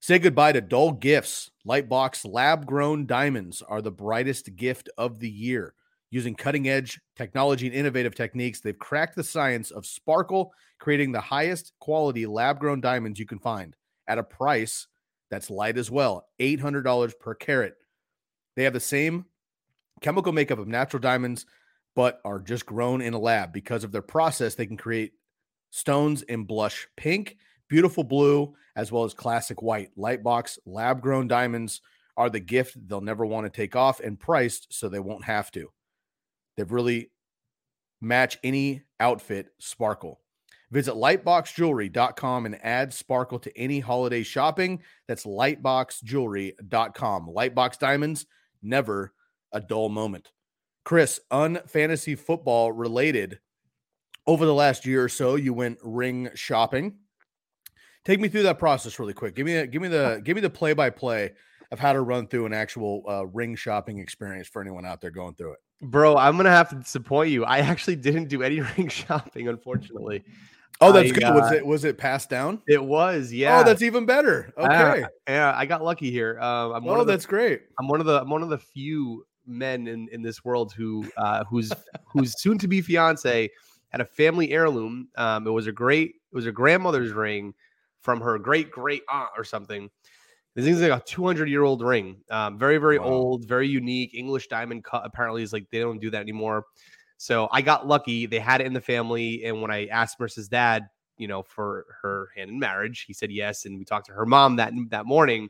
[0.00, 1.50] Say goodbye to dull gifts.
[1.66, 5.74] Lightbox lab grown diamonds are the brightest gift of the year.
[6.12, 11.22] Using cutting edge technology and innovative techniques, they've cracked the science of sparkle, creating the
[11.22, 13.74] highest quality lab grown diamonds you can find
[14.06, 14.88] at a price
[15.30, 17.76] that's light as well $800 per carat.
[18.56, 19.24] They have the same
[20.02, 21.46] chemical makeup of natural diamonds,
[21.96, 23.50] but are just grown in a lab.
[23.50, 25.12] Because of their process, they can create
[25.70, 29.88] stones in blush pink, beautiful blue, as well as classic white.
[29.96, 31.80] Lightbox lab grown diamonds
[32.18, 35.50] are the gift they'll never want to take off and priced so they won't have
[35.52, 35.70] to.
[36.56, 37.10] They've really
[38.00, 40.20] match any outfit sparkle.
[40.70, 44.80] Visit lightboxjewelry.com and add sparkle to any holiday shopping.
[45.06, 47.28] That's lightboxjewelry.com.
[47.28, 48.24] Lightbox diamonds,
[48.62, 49.12] never
[49.52, 50.30] a dull moment.
[50.84, 53.38] Chris, unfantasy football related.
[54.26, 56.96] Over the last year or so, you went ring shopping.
[58.04, 59.36] Take me through that process really quick.
[59.36, 61.32] Give me a, give me the give me the play by play
[61.70, 65.10] of how to run through an actual uh, ring shopping experience for anyone out there
[65.10, 65.58] going through it.
[65.82, 67.44] Bro, I'm gonna have to disappoint you.
[67.44, 70.22] I actually didn't do any ring shopping, unfortunately.
[70.80, 71.34] Oh, that's I, good.
[71.34, 72.62] was uh, it was it passed down?
[72.68, 73.60] It was, yeah.
[73.60, 74.52] Oh, that's even better.
[74.56, 75.04] Yeah, Okay.
[75.28, 76.38] yeah, I got lucky here.
[76.40, 77.62] Um, I'm one Oh, the that's great.
[77.78, 81.04] I'm one of the I'm one of the few men in in this world who
[81.16, 81.72] uh who's
[82.04, 83.50] whose soon to be fiance
[83.88, 85.08] had a family heirloom.
[85.16, 87.54] Um, it was a great it was a grandmother's ring
[88.00, 89.90] from her great great aunt or something.
[90.54, 92.16] This thing's like a 200 year old ring.
[92.30, 93.06] Um, very very Wow.
[93.06, 94.14] old, very unique.
[94.14, 96.66] English diamond cut apparently is like they don't do that anymore.
[97.16, 98.26] So I got lucky.
[98.26, 101.86] They had it in the family, and when I asked Marissa's dad, you know, for
[102.02, 103.64] her hand in marriage, he said yes.
[103.64, 105.48] And we talked to her mom that that morning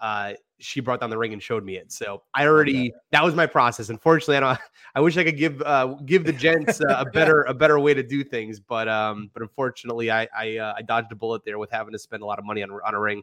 [0.00, 1.92] uh, she brought down the ring and showed me it.
[1.92, 3.88] So I already that was my process.
[3.88, 4.58] Unfortunately, I don't.
[4.94, 7.94] I wish I could give uh, give the gents uh, a better a better way
[7.94, 11.58] to do things, but um, but unfortunately, I I, uh, I dodged a bullet there
[11.58, 13.22] with having to spend a lot of money on on a ring.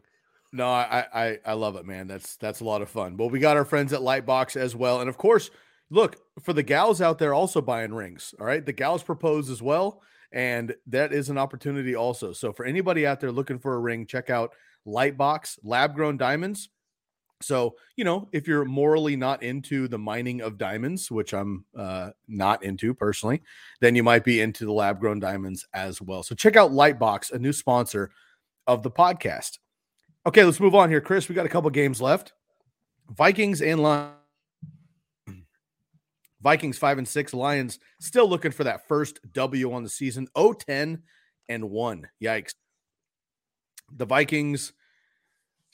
[0.54, 2.06] No, I, I I love it, man.
[2.06, 3.16] That's that's a lot of fun.
[3.16, 5.50] But we got our friends at Lightbox as well, and of course,
[5.90, 8.36] look for the gals out there also buying rings.
[8.38, 12.32] All right, the gals propose as well, and that is an opportunity also.
[12.32, 14.52] So for anybody out there looking for a ring, check out
[14.86, 16.68] Lightbox Lab Grown Diamonds.
[17.42, 22.10] So, you know, if you're morally not into the mining of diamonds, which I'm uh,
[22.28, 23.42] not into personally,
[23.80, 26.22] then you might be into the lab grown diamonds as well.
[26.22, 28.12] So, check out Lightbox, a new sponsor
[28.66, 29.58] of the podcast.
[30.26, 31.00] Okay, let's move on here.
[31.00, 32.32] Chris, we got a couple games left.
[33.10, 34.14] Vikings and Lions.
[36.40, 40.28] Vikings 5 and 6, Lions still looking for that first W on the season.
[40.36, 41.00] 0-10
[41.48, 42.08] and 1.
[42.22, 42.54] Yikes.
[43.96, 44.72] The Vikings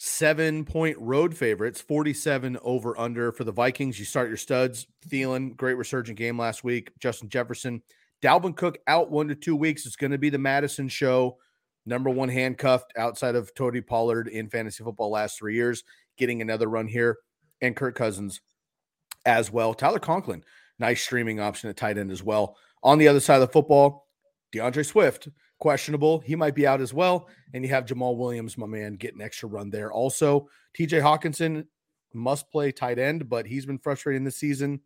[0.02, 3.98] seven point road favorites, 47 over under for the Vikings.
[3.98, 4.86] You start your studs.
[5.08, 6.90] Thielen, great resurgent game last week.
[6.98, 7.82] Justin Jefferson,
[8.22, 9.86] Dalvin Cook out one to two weeks.
[9.86, 11.38] It's going to be the Mattison show.
[11.90, 15.82] Number one handcuffed outside of Tony Pollard in fantasy football last three years,
[16.16, 17.18] getting another run here.
[17.60, 18.40] And Kirk Cousins
[19.26, 19.74] as well.
[19.74, 20.44] Tyler Conklin,
[20.78, 22.56] nice streaming option at tight end as well.
[22.84, 24.06] On the other side of the football,
[24.52, 26.20] D'Andre Swift, questionable.
[26.20, 27.28] He might be out as well.
[27.54, 29.90] And you have Jamaal Williams, my man, getting extra run there.
[29.90, 30.48] Also,
[30.78, 31.66] TJ Hockenson
[32.14, 34.80] must play tight end, but he's been frustrating this season.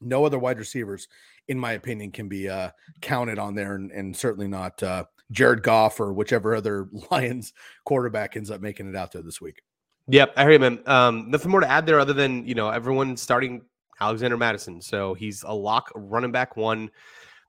[0.00, 1.08] No other wide receivers,
[1.48, 5.62] in my opinion, can be uh, counted on there, and, and certainly not uh, Jared
[5.62, 7.52] Goff or whichever other Lions
[7.84, 9.62] quarterback ends up making it out there this week.
[10.08, 10.80] Yep, I hear you, man.
[10.86, 13.62] Um, nothing more to add there other than you know everyone starting
[14.00, 16.90] Alexander Mattison, so he's a lock running back one.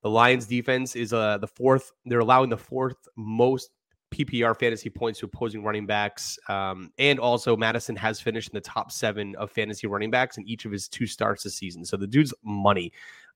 [0.03, 1.91] The Lions defense is uh, the fourth.
[2.05, 3.71] They're allowing the fourth most
[4.11, 6.37] PPR fantasy points to opposing running backs.
[6.49, 10.47] Um, and also, Mattison has finished in the top seven of fantasy running backs in
[10.47, 11.85] each of his two starts this season.
[11.85, 12.91] So the dude's money.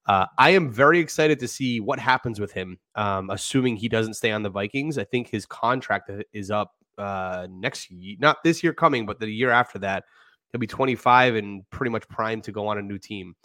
[0.08, 4.14] Uh, I am very excited to see what happens with him, um, assuming he doesn't
[4.14, 4.98] stay on the Vikings.
[4.98, 9.28] I think his contract is up uh, next year, not this year coming, but the
[9.28, 10.04] year after that.
[10.52, 13.36] He'll be 25 and pretty much primed to go on a new team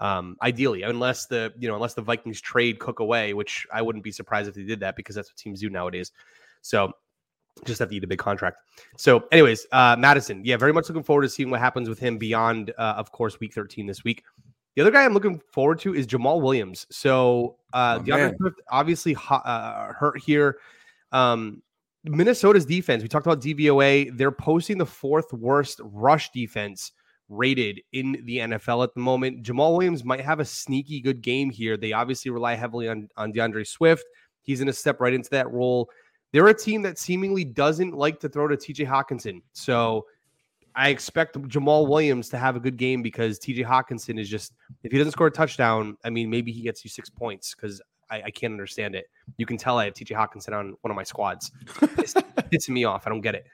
[0.00, 4.04] um, ideally, unless the you know unless the Vikings trade Cook away, which I wouldn't
[4.04, 6.12] be surprised if they did that because that's what teams do nowadays.
[6.62, 6.92] So
[7.64, 8.58] just have to eat a big contract.
[8.96, 12.18] So, anyways, uh, Mattison, yeah, very much looking forward to seeing what happens with him
[12.18, 14.24] beyond, uh, of course, Week 13 this week.
[14.74, 16.86] The other guy I'm looking forward to is Jamaal Williams.
[16.90, 20.58] So, uh, oh, D'Andre Swift obviously uh, hurt here.
[21.12, 21.62] Um,
[22.04, 24.16] Minnesota's defense, we talked about DVOA.
[24.16, 26.92] They're posting the fourth worst rush defense
[27.28, 29.42] rated in the NFL at the moment.
[29.42, 31.76] Jamal Williams might have a sneaky good game here.
[31.76, 34.04] They obviously rely heavily on, on D'Andre Swift.
[34.42, 35.88] He's going to step right into that role.
[36.32, 39.40] They're a team that seemingly doesn't like to throw to TJ Hockenson.
[39.52, 40.04] So
[40.76, 44.90] I expect Jamaal Williams to have a good game because TJ Hockenson is just, if
[44.90, 48.22] he doesn't score a touchdown, I mean, maybe he gets you six points because I,
[48.26, 49.06] I, can't understand it.
[49.36, 51.52] You can tell I have TJ Hockenson on one of my squads.
[51.98, 52.14] It's
[52.52, 53.06] pissing me off.
[53.06, 53.46] I don't get it.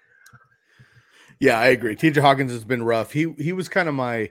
[1.41, 1.97] Yeah, I agree.
[1.97, 3.13] TJ Hawkins has been rough.
[3.13, 4.29] He he was kind of my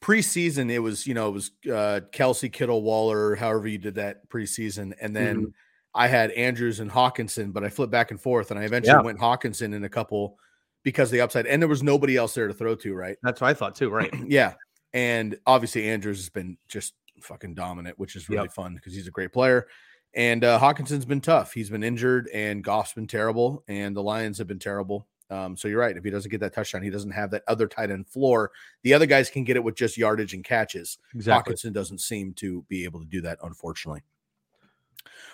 [0.00, 0.70] preseason.
[0.70, 4.92] It was you know it was uh, Kelce, Kittle, Waller, however you did that preseason,
[5.00, 5.50] and then mm-hmm.
[5.92, 9.02] I had Andrews and Hockenson, but I flipped back and forth, and I eventually yeah.
[9.02, 10.38] went Hockenson in a couple
[10.82, 12.94] because the upside, and there was nobody else there to throw to.
[12.94, 13.16] Right.
[13.22, 13.90] That's what I thought too.
[13.90, 14.12] Right.
[14.26, 14.54] yeah,
[14.92, 18.54] and obviously Andrews has been just fucking dominant, which is really yep.
[18.54, 19.66] fun because he's a great player.
[20.14, 21.52] And uh, Hockenson's been tough.
[21.52, 25.06] He's been injured, and Goff's been terrible, and the Lions have been terrible.
[25.30, 25.96] Um, so you're right.
[25.96, 28.50] If he doesn't get that touchdown, he doesn't have that other tight end floor.
[28.82, 30.98] The other guys can get it with just yardage and catches.
[31.14, 31.54] Exactly.
[31.54, 34.02] Hockenson doesn't seem to be able to do that, unfortunately.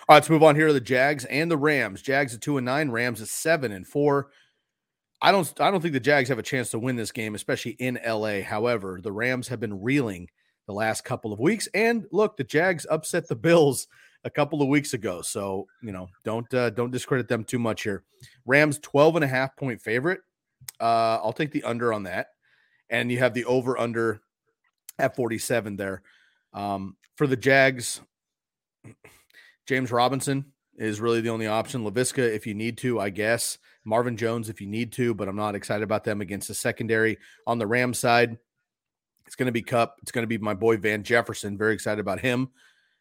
[0.07, 2.01] All right, let's move on here to the Jags and the Rams.
[2.01, 4.29] Jags at two and nine, Rams at seven and four.
[5.21, 7.71] I don't I don't think the Jags have a chance to win this game, especially
[7.71, 8.41] in LA.
[8.41, 10.29] However, the Rams have been reeling
[10.67, 11.67] the last couple of weeks.
[11.73, 13.87] And look, the Jags upset the Bills
[14.23, 15.21] a couple of weeks ago.
[15.21, 18.03] So, you know, don't uh, don't discredit them too much here.
[18.45, 20.21] Rams 12 and a half point favorite.
[20.79, 22.27] Uh, I'll take the under on that.
[22.89, 24.21] And you have the over under
[24.97, 26.01] at 47 there.
[26.53, 28.01] Um, for the Jags,
[29.67, 31.83] James Robinson is really the only option.
[31.83, 33.57] Laviska, if you need to, I guess.
[33.89, 37.17] Marvin Jones, if you need to, but I'm not excited about them against the secondary.
[37.47, 38.37] On the Ram side,
[39.25, 39.97] it's going to be Kupp.
[40.01, 41.57] It's going to be my boy Van Jefferson.
[41.57, 42.49] Very excited about him.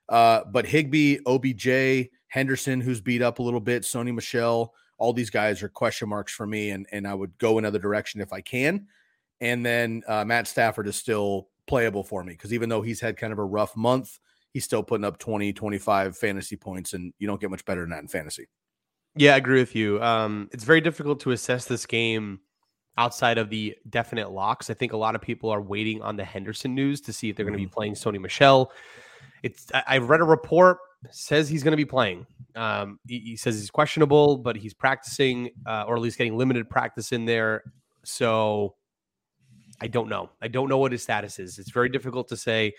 [0.08, 5.30] Uh, but Higbee, OBJ, Henderson, who's beat up a little bit, Sony Michel, all these
[5.30, 8.40] guys are question marks for me, and and I would go another direction if I
[8.40, 8.86] can.
[9.40, 13.16] And then uh, Matt Stafford is still playable for me because even though he's had
[13.16, 14.18] kind of a rough month,
[14.52, 17.90] he's still putting up 20, 25 fantasy points, and you don't get much better than
[17.90, 18.48] that in fantasy.
[19.16, 20.02] Yeah, I agree with you.
[20.02, 22.40] Um, it's very difficult to assess this game
[22.96, 24.70] outside of the definite locks.
[24.70, 27.36] I think a lot of people are waiting on the Henderson news to see if
[27.36, 27.74] they're going to be mm-hmm.
[27.74, 28.72] playing Sony Michel.
[29.42, 30.78] It's I read a report
[31.10, 32.26] says he's going to be playing.
[32.56, 36.68] Um, he, he, says he's questionable, but he's practicing, uh, or at least getting limited
[36.68, 37.62] practice in there.
[38.04, 38.74] So
[39.80, 40.30] I don't know.
[40.42, 41.58] I don't know what his status is.
[41.58, 42.74] It's very difficult to say.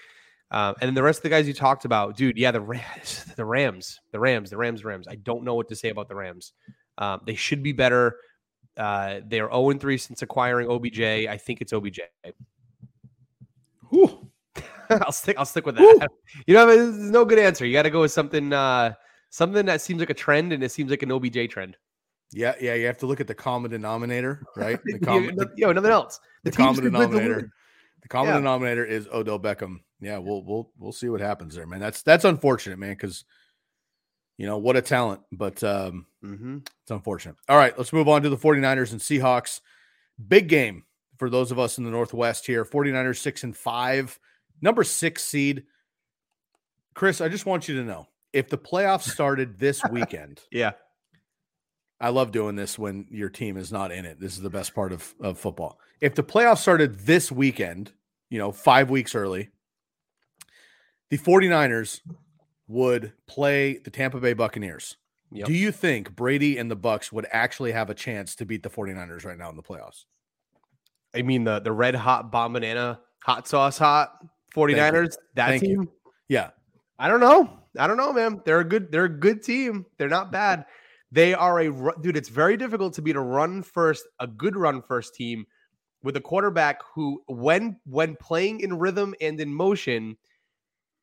[0.51, 3.25] Um, and then the rest of the guys you talked about, dude, yeah, the Rams,
[3.35, 5.07] the Rams, the Rams, the Rams, Rams.
[5.07, 6.53] I don't know what to say about the Rams.
[6.97, 8.17] Um, they should be better.
[8.75, 11.01] Uh, they are 0 3 since acquiring OBJ.
[11.01, 11.99] I think it's OBJ.
[13.89, 14.27] Whew.
[14.89, 15.37] I'll stick.
[15.37, 16.09] I'll stick with that.
[16.47, 17.65] You know, there's no good answer.
[17.65, 18.53] You got to go with something.
[18.53, 18.93] Uh,
[19.29, 21.77] something that seems like a trend, and it seems like an OBJ trend.
[22.31, 22.73] Yeah, yeah.
[22.75, 24.79] You have to look at the common denominator, right?
[24.83, 26.19] The common, yo, nothing else.
[26.43, 27.35] the team's common too good to denominator.
[27.37, 27.51] win.
[28.01, 28.37] The common Yeah.
[28.37, 29.77] denominator is Odell Beckham.
[30.01, 31.79] Yeah, we'll we'll we'll see what happens there, man.
[31.79, 33.25] That's that's unfortunate, man, because
[34.37, 36.65] you know what a talent, but um Mhm.
[36.81, 37.35] it's unfortunate.
[37.47, 39.61] All right, let's move on to the 49ers and Seahawks.
[40.27, 40.83] Big game
[41.17, 42.63] for those of us in the Northwest here.
[42.65, 44.17] 49ers six and five,
[44.61, 45.63] number six seed.
[46.93, 50.71] Chris, I just want you to know if the playoffs started this weekend, Yeah.
[52.01, 54.21] I love doing this when your team is not in it.
[54.21, 55.79] This is the best part of, of football.
[55.99, 57.91] If the playoffs started this weekend,
[58.29, 59.49] you know, five weeks early,
[61.09, 62.01] the 49ers
[62.67, 64.97] would play the Tampa Bay Buccaneers.
[65.31, 65.47] Yep.
[65.47, 68.69] Do you think Brady and the Bucs would actually have a chance to beat the
[68.69, 70.05] 49ers right now in the playoffs?
[71.15, 74.23] I mean the the red hot Bombanana hot sauce hot
[74.55, 75.15] 49ers.
[75.35, 75.67] That Thank you.
[75.67, 75.89] team.
[76.27, 76.51] Yeah.
[76.97, 77.59] I don't know.
[77.77, 78.41] I don't know, man.
[78.45, 78.91] They're a good.
[78.91, 79.85] They're a good team.
[79.97, 80.65] They're not bad.
[81.11, 82.17] They are a dude.
[82.17, 85.45] It's very difficult to beat a run first, a good run first team
[86.03, 90.17] with a quarterback who, when when playing in rhythm and in motion,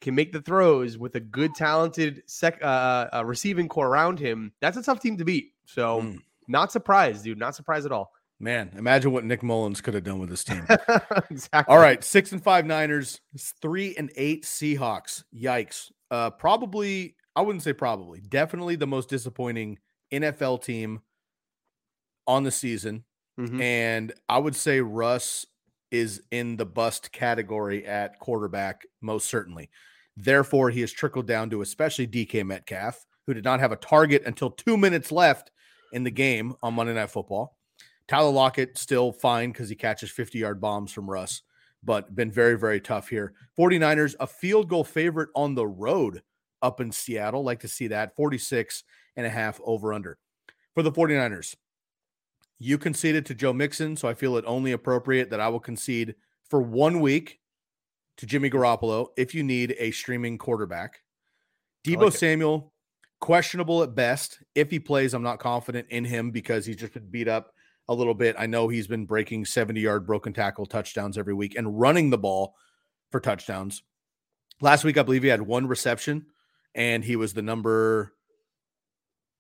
[0.01, 4.53] can make the throws with a good, talented sec uh, uh, receiving core around him.
[4.61, 5.53] That's a tough team to beat.
[5.65, 6.19] So, Mm.
[6.49, 7.39] not surprised, dude.
[7.39, 8.13] Not surprised at all.
[8.39, 10.67] Man, imagine what Nick Mullens could have done with this team.
[11.31, 11.73] exactly.
[11.75, 13.21] All right, six and five Niners,
[13.63, 15.25] three and eight Seahawks.
[15.35, 15.91] Yikes.
[16.11, 19.79] Uh, probably, I wouldn't say probably, definitely the most disappointing
[20.13, 21.01] NFL team
[22.27, 23.05] on the season.
[23.41, 23.61] Mhm.
[23.61, 25.47] And I would say Russ
[25.91, 29.71] is in the bust category at quarterback, most certainly.
[30.17, 34.23] Therefore, he has trickled down to especially DK Metcalf, who did not have a target
[34.25, 35.51] until two minutes left
[35.93, 37.57] in the game on Monday Night Football.
[38.09, 41.43] Tyler Lockett still fine because he catches 50 yard bombs from Russ,
[41.83, 43.35] but been very, very tough here.
[43.59, 46.23] 49ers, a field goal favorite on the road
[46.63, 47.43] up in Seattle.
[47.43, 48.85] Like to see that 46
[49.17, 50.19] and a half over under.
[50.75, 51.57] For the 49ers,
[52.59, 56.15] you conceded to Joe Mixon, so I feel it only appropriate that I will concede
[56.49, 57.41] for one week
[58.17, 61.03] to Jimmy Garoppolo if you need a streaming quarterback.
[61.85, 62.15] Debo like.
[62.15, 62.73] Samuel,
[63.21, 64.41] questionable at best.
[64.55, 67.53] If he plays, I'm not confident in him because he's just been beat up
[67.89, 68.37] a little bit.
[68.39, 72.19] I know he's been breaking 70 yard broken tackle touchdowns every week and running the
[72.19, 72.55] ball
[73.11, 73.83] for touchdowns.
[74.61, 76.27] Last week, I believe he had one reception
[76.75, 78.15] and he was the number.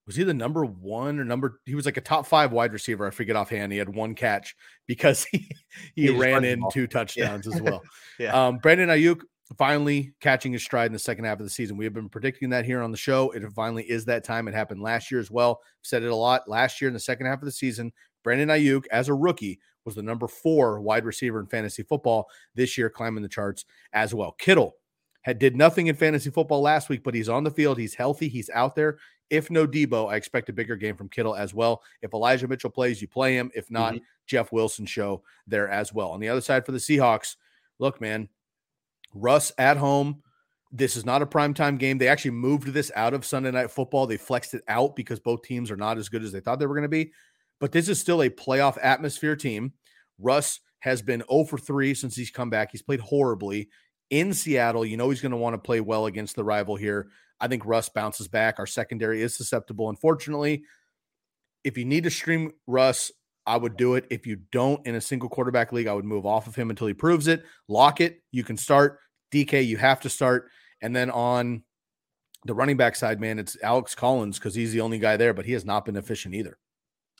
[0.06, 1.60] Was he the number one or number?
[1.64, 3.06] He was like a top five wide receiver.
[3.06, 3.72] I forget offhand.
[3.72, 4.54] He had one catch
[4.86, 5.48] because he,
[5.94, 7.82] he, He ran in two touchdowns as well.
[8.18, 8.46] Yeah.
[8.46, 9.20] Um, Brandon Aiyuk
[9.58, 11.76] finally catching his stride in the second half of the season.
[11.76, 13.30] We have been predicting that here on the show.
[13.32, 14.48] It finally is that time.
[14.48, 15.60] It happened last year as well.
[15.82, 17.92] Said it a lot last year in the second half of the season.
[18.24, 22.76] Brandon Aiyuk, as a rookie, was the number four wide receiver in fantasy football this
[22.76, 24.32] year, climbing the charts as well.
[24.32, 24.76] Kittle
[25.22, 27.78] had did nothing in fantasy football last week, but he's on the field.
[27.78, 28.28] He's healthy.
[28.28, 28.98] He's out there.
[29.30, 31.82] If no Debo, I expect a bigger game from Kittle as well.
[32.02, 33.50] If Elijah Mitchell plays, you play him.
[33.54, 34.04] If not, mm-hmm.
[34.26, 36.10] Jeff Wilson show there as well.
[36.10, 37.36] On the other side for the Seahawks,
[37.78, 38.28] look, man,
[39.14, 40.22] Russ at home.
[40.72, 41.98] This is not a primetime game.
[41.98, 44.06] They actually moved this out of Sunday night football.
[44.06, 46.66] They flexed it out because both teams are not as good as they thought they
[46.66, 47.12] were going to be.
[47.60, 49.72] But this is still a playoff atmosphere team.
[50.18, 52.70] Russ has been 0 for 3 since he's come back.
[52.72, 53.68] He's played horribly
[54.10, 54.84] in Seattle.
[54.84, 57.08] You know he's going to want to play well against the rival here.
[57.40, 58.58] I think Russ bounces back.
[58.58, 59.90] Our secondary is susceptible.
[59.90, 60.64] Unfortunately,
[61.64, 63.10] if you need to stream Russ,
[63.46, 64.06] I would do it.
[64.10, 66.86] If you don't in a single quarterback league, I would move off of him until
[66.86, 67.44] he proves it.
[67.68, 68.22] Lockett.
[68.32, 68.98] You can start.
[69.32, 70.50] DK, you have to start.
[70.82, 71.62] And then on
[72.44, 75.44] the running back side, man, it's Alex Collins because he's the only guy there, but
[75.44, 76.58] he has not been efficient either.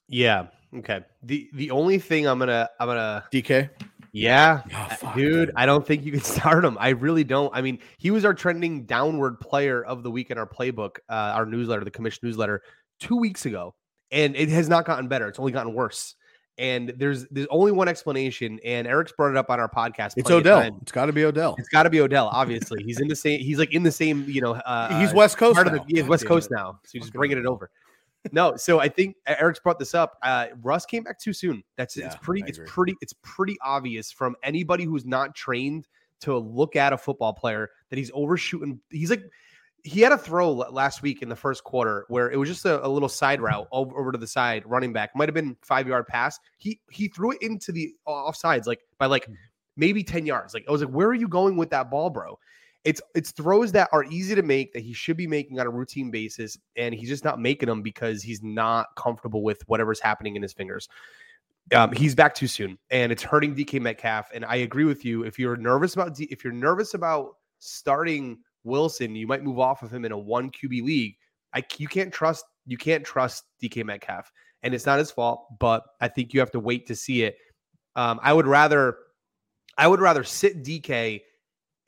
[0.08, 0.46] Yeah.
[0.74, 1.00] Okay.
[1.22, 3.70] The the only thing I'm gonna I'm gonna DK,
[4.16, 5.50] yeah, Oh, uh, dude.
[5.56, 6.76] I don't think you can start him.
[6.80, 7.54] I really don't.
[7.54, 11.12] I mean, he was our trending downward player of the week in our playbook, uh,
[11.34, 12.62] our newsletter, the commission newsletter,
[13.00, 13.74] two weeks ago,
[14.10, 15.28] and it has not gotten better.
[15.28, 16.14] It's only gotten worse.
[16.58, 20.14] And there's there's only one explanation, and Eric's brought it up on our podcast.
[20.16, 20.62] it's Odell.
[20.62, 20.78] times.
[20.80, 21.54] It's got to be Odell.
[21.58, 22.28] It's got to be Odell.
[22.32, 23.40] Obviously, he's in the same.
[23.40, 24.24] He's like in the same.
[24.26, 25.56] You know, uh, he's West Coast.
[25.56, 25.84] part of now.
[25.86, 26.78] the yeah, West Coast now.
[26.84, 27.70] So you're just Fucking bringing it over.
[28.32, 30.18] No, so I think Eric's brought this up.
[30.22, 31.62] Uh, Russ came back too soon.
[31.76, 32.42] That's it's pretty.
[32.46, 32.94] It's pretty.
[33.00, 35.86] It's pretty obvious from anybody who's not trained
[36.20, 38.80] to look at a football player that he's overshooting.
[38.90, 39.22] He's like
[39.86, 42.84] he had a throw last week in the first quarter where it was just a,
[42.84, 45.10] a little side route over, over to the side, running back.
[45.14, 46.38] Might have been five yard pass.
[46.58, 49.28] He he threw it into the offsides like by like
[49.76, 50.54] maybe ten yards.
[50.54, 52.38] Like I was like, where are you going with that ball, bro?
[52.86, 55.70] It's it's throws that are easy to make that he should be making on a
[55.70, 60.36] routine basis, and he's just not making them because he's not comfortable with whatever's happening
[60.36, 60.88] in his fingers.
[61.74, 64.30] Um, he's back too soon, and it's hurting DK Metcalf.
[64.32, 65.24] And I agree with you.
[65.24, 69.82] If you're nervous about D, if you're nervous about starting Wilson, you might move off
[69.82, 71.16] of him in a one QB league.
[71.52, 74.30] I you can't trust you can't trust DK Metcalf,
[74.62, 75.58] and it's not his fault.
[75.58, 77.36] But I think you have to wait to see it.
[77.96, 78.96] Um, I would rather
[79.76, 81.22] I would rather sit DK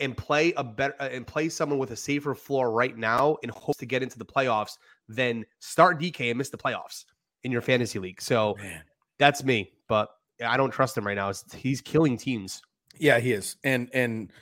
[0.01, 3.51] and play a better uh, and play someone with a safer floor right now in
[3.51, 4.79] hopes to get into the playoffs
[5.09, 7.05] than start DK and miss the playoffs
[7.45, 8.21] in your fantasy league.
[8.21, 8.83] So Man.
[9.19, 10.11] that's me, but
[10.45, 11.31] I don't trust him right now.
[11.31, 12.63] It's, he's killing teams.
[12.99, 13.57] Yeah, he is.
[13.65, 14.33] And and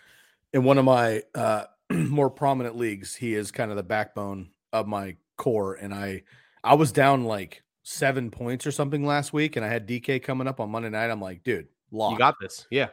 [0.53, 4.87] in one of my uh more prominent leagues, he is kind of the backbone of
[4.87, 6.23] my core and I
[6.65, 10.49] I was down like 7 points or something last week and I had DK coming
[10.49, 11.11] up on Monday night.
[11.11, 12.13] I'm like, dude, lock.
[12.13, 12.67] You got this.
[12.71, 12.89] Yeah.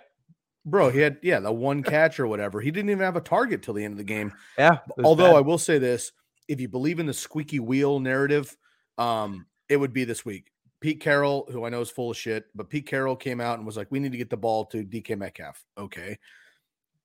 [0.65, 2.61] Bro, he had yeah, the one catch or whatever.
[2.61, 4.33] He didn't even have a target till the end of the game.
[4.57, 4.79] Yeah.
[5.03, 5.37] Although bad.
[5.37, 6.11] I will say this,
[6.47, 8.55] if you believe in the squeaky wheel narrative,
[8.97, 10.51] um, it would be this week.
[10.79, 13.65] Pete Carroll, who I know is full of shit, but Pete Carroll came out and
[13.65, 16.17] was like, "We need to get the ball to DK Metcalf." Okay.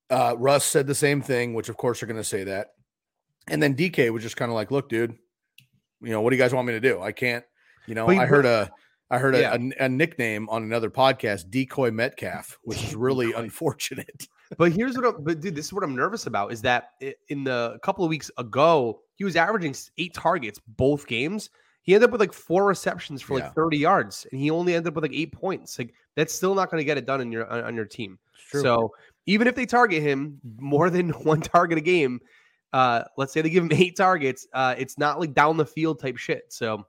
[0.09, 2.73] Uh, Russ said the same thing, which of course are going to say that,
[3.47, 5.17] and then DK was just kind of like, "Look, dude,
[6.01, 7.01] you know what do you guys want me to do?
[7.01, 7.45] I can't."
[7.87, 8.69] You know, I heard a
[9.11, 9.57] I heard a, yeah.
[9.79, 14.27] a, a, nickname on another podcast, Decoy Metcalf, which is really unfortunate.
[14.57, 16.91] but here's what, I'm, but dude, this is what I'm nervous about is that
[17.29, 21.49] in the couple of weeks ago, he was averaging eight targets both games.
[21.81, 23.45] He ended up with like four receptions for yeah.
[23.45, 25.79] like 30 yards, and he only ended up with like eight points.
[25.79, 28.19] Like that's still not going to get it done in your on your team.
[28.51, 28.93] So
[29.25, 32.19] even if they target him more than one target a game,
[32.73, 35.99] uh, let's say they give him eight targets, uh, it's not like down the field
[35.99, 36.43] type shit.
[36.49, 36.85] So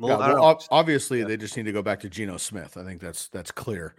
[0.00, 1.26] well, yeah, well obviously, yeah.
[1.26, 2.76] they just need to go back to Geno Smith.
[2.76, 3.94] I think that's that's clear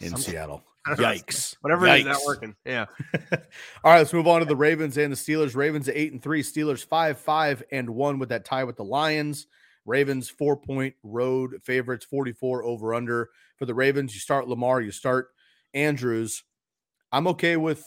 [0.00, 0.62] in Seattle.
[0.86, 1.56] Yikes!
[1.62, 2.00] Whatever Yikes.
[2.00, 2.54] is, not working.
[2.64, 2.86] Yeah.
[3.32, 5.56] All right, let's move on to the Ravens and the Steelers.
[5.56, 6.42] Ravens eight and three.
[6.42, 9.46] Steelers five five and one with that tie with the Lions.
[9.86, 14.14] Ravens four point road favorites, forty four over under for the Ravens.
[14.14, 15.28] You start Lamar, you start
[15.72, 16.42] Andrews.
[17.12, 17.84] I'm okay with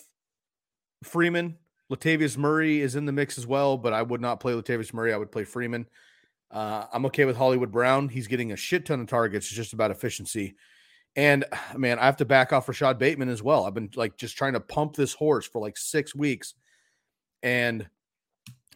[1.04, 1.58] Freeman.
[1.91, 5.14] Latavius Murray is in the mix as well, but I would not play Latavius Murray.
[5.14, 5.86] I would play Freeman.
[6.54, 8.08] Uh, I'm okay with Hollywood Brown.
[8.10, 9.47] He's getting a shit ton of targets.
[9.47, 10.56] It's just about efficiency.
[11.16, 11.45] And
[11.76, 13.66] man, I have to back off Rashod Bateman as well.
[13.66, 16.54] I've been like just trying to pump this horse for like six weeks,
[17.41, 17.88] and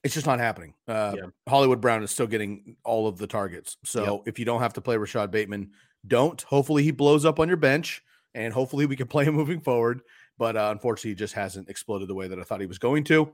[0.03, 0.73] it's just not happening.
[0.87, 1.25] Uh, yeah.
[1.47, 3.77] Hollywood Brown is still getting all of the targets.
[3.85, 4.21] So yep.
[4.25, 5.71] if you don't have to play Rashod Bateman,
[6.05, 6.41] don't.
[6.43, 8.03] Hopefully he blows up on your bench,
[8.33, 10.01] and hopefully we can play him moving forward.
[10.39, 13.03] But uh, unfortunately, he just hasn't exploded the way that I thought he was going
[13.05, 13.33] to.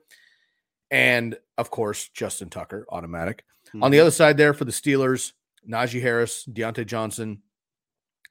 [0.92, 3.46] And of course, Justin Tucker, automatic.
[3.74, 3.84] Mm-hmm.
[3.84, 4.04] On the mm-hmm.
[4.04, 5.34] other side, there for the Steelers,
[5.68, 7.42] Najee Harris, Diontae Johnson,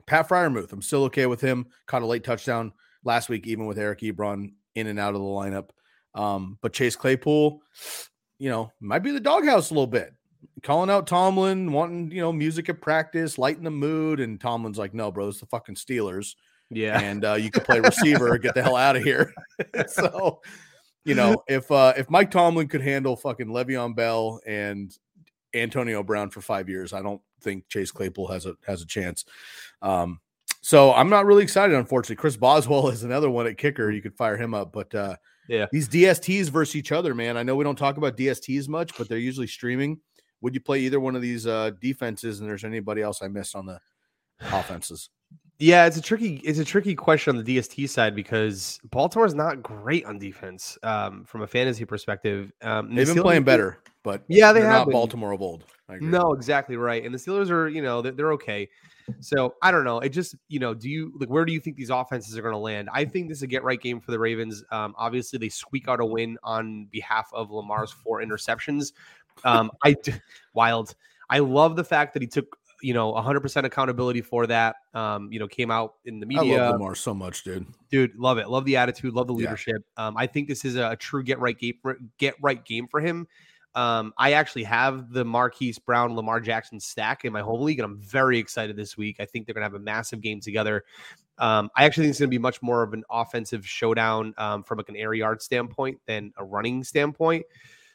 [0.06, 0.72] Pat Freiermuth.
[0.72, 1.66] I'm still okay with him.
[1.86, 2.72] Caught a late touchdown
[3.04, 5.70] last week, even with Eric Ebron in and out of the lineup.
[6.14, 7.62] Um, but Chase Claypool,
[8.38, 10.14] you know, might be the doghouse a little bit.
[10.62, 14.20] Calling out Tomlin, wanting, you know, music at practice, lighten the mood.
[14.20, 16.34] And Tomlin's like, no, bro, it's the fucking Steelers.
[16.70, 17.00] Yeah.
[17.00, 19.32] And uh, you could play receiver, get the hell out of here.
[19.86, 20.40] so,
[21.04, 24.96] you know, if uh if Mike Tomlin could handle fucking Le'Veon Bell and
[25.54, 26.92] Antonio Brown for five years.
[26.92, 29.24] I don't think Chase Claypool has a has a chance.
[29.80, 30.20] Um,
[30.60, 32.16] so I'm not really excited, unfortunately.
[32.16, 33.90] Chris Boswell is another one at kicker.
[33.90, 35.16] You could fire him up, but uh,
[35.48, 37.36] yeah, these DSTs versus each other, man.
[37.36, 40.00] I know we don't talk about DSTs much, but they're usually streaming.
[40.40, 42.40] Would you play either one of these uh, defenses?
[42.40, 43.80] And there's anybody else I missed on the
[44.40, 45.08] offenses?
[45.62, 49.62] Yeah, it's a tricky it's a tricky question on the DST side because Baltimore's not
[49.62, 52.52] great on defense um, from a fantasy perspective.
[52.62, 54.92] Um, They've the been playing better, but yeah, they have not been.
[54.92, 55.64] Baltimore of old.
[56.00, 57.04] No, exactly right.
[57.04, 58.68] And the Steelers are, you know, they're, they're, okay.
[59.20, 60.00] So I don't know.
[60.00, 62.54] It just, you know, do you like where do you think these offenses are going
[62.54, 62.88] to land?
[62.92, 64.64] I think this is a get right game for the Ravens.
[64.72, 68.94] Um, obviously, they squeak out a win on behalf of Lamar's four interceptions.
[69.44, 69.94] Um, I
[70.54, 70.96] wild.
[71.30, 75.38] I love the fact that he took you know 100% accountability for that um you
[75.38, 77.66] know came out in the media I love Lamar so much dude.
[77.90, 78.48] Dude love it.
[78.48, 79.76] Love the attitude love the leadership.
[79.96, 80.06] Yeah.
[80.06, 83.00] um I think this is a, true get right game for get right game for
[83.00, 83.26] him.
[83.74, 87.86] Um I actually have the Marquise Brown Lamar Jackson stack in my home league and
[87.86, 89.16] I'm very excited this week.
[89.20, 90.84] I think they're gonna have a massive game together.
[91.38, 94.78] Um I actually think it's gonna be much more of an offensive showdown um from
[94.78, 97.46] like an air yard standpoint than a running standpoint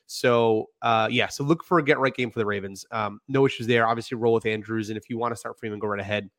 [0.07, 2.85] so uh, yeah, so look for a get right game for the Ravens.
[2.91, 3.85] Um, no issues there.
[3.85, 6.29] Obviously, roll with Andrews, and if you want to start Freeman, go right ahead.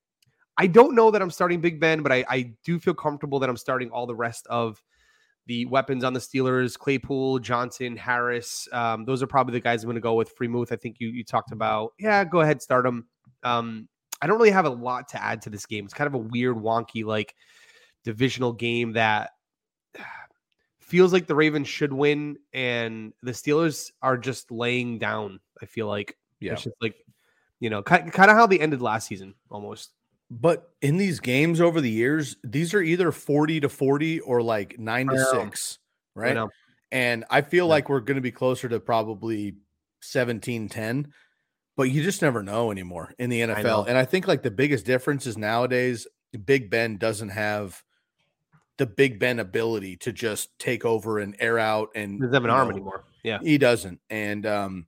[0.56, 3.48] I don't know that I'm starting Big Ben, but I, I do feel comfortable that
[3.48, 4.82] I'm starting all the rest of
[5.46, 8.66] the weapons on the Steelers: Claypool, Johnson, Harris.
[8.72, 10.34] Um, those are probably the guys I'm going to go with.
[10.34, 11.92] Freiermuth, I think you you talked about.
[11.98, 13.06] Yeah, go ahead, start them.
[13.42, 13.88] Um,
[14.20, 15.84] I don't really have a lot to add to this game.
[15.84, 17.34] It's kind of a weird, wonky, like
[18.02, 19.30] divisional game that
[20.88, 25.38] feels like the Ravens should win, and the Steelers are just laying down.
[25.62, 26.54] I feel like Yeah.
[26.54, 26.96] it's just like
[27.60, 29.90] you know, kind, kind of how they ended last season almost.
[30.30, 34.78] But in these games over the years, these are either 40 to 40 or like
[34.78, 35.78] 9 to 6,
[36.14, 36.34] right?
[36.34, 36.50] know?
[36.92, 37.70] And I feel Yeah.
[37.70, 39.56] like we're going to be closer to probably
[40.02, 41.12] 17 10,
[41.76, 43.40] but you just never know anymore in the.
[43.40, 43.86] NFL.
[43.88, 46.06] And I think like the biggest difference is nowadays
[46.44, 47.82] Big Ben doesn't have
[48.78, 52.50] the Big Ben ability to just take over and air out and Doesn't have an
[52.50, 53.04] arm know, anymore.
[53.24, 54.00] Yeah, He doesn't.
[54.10, 54.86] And um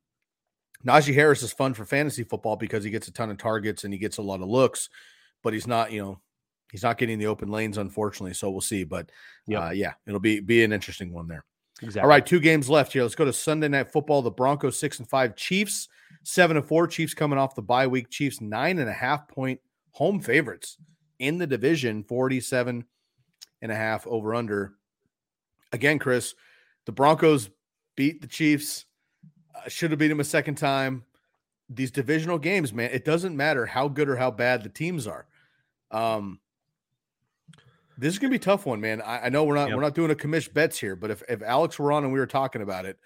[0.86, 3.92] Najee Harris is fun for fantasy football because he gets a ton of targets and
[3.92, 4.88] he gets a lot of looks,
[5.42, 6.20] but he's not, you know,
[6.72, 8.32] he's not getting the open lanes, unfortunately.
[8.32, 8.84] So we'll see.
[8.84, 9.10] But
[9.46, 9.62] Yep.
[9.62, 11.44] uh, yeah, it'll be be an interesting one there.
[11.82, 12.00] exactly.
[12.02, 13.02] All right, two games left here.
[13.02, 14.22] Let's go to Sunday night football.
[14.22, 15.88] The Broncos six and five, Chiefs
[16.22, 16.86] seven and four.
[16.86, 18.08] Chiefs coming off the bye week.
[18.08, 19.60] Chiefs nine and a half point
[19.92, 20.78] home favorites
[21.18, 22.84] in the division, 47
[23.62, 24.74] and a half over under.
[25.72, 26.34] Again, Chris,
[26.86, 27.50] the Broncos
[27.96, 28.86] beat the Chiefs.
[29.54, 31.04] Uh, should have beat them a second time.
[31.68, 35.26] These divisional games, man, it doesn't matter how good or how bad the teams are.
[35.92, 36.40] Um,
[37.96, 39.02] this is gonna be a tough one, man.
[39.02, 39.76] I, I know we're not Yep.
[39.76, 42.18] we're not doing a commish bets here, but if if Alex were on and we
[42.18, 42.98] were talking about it,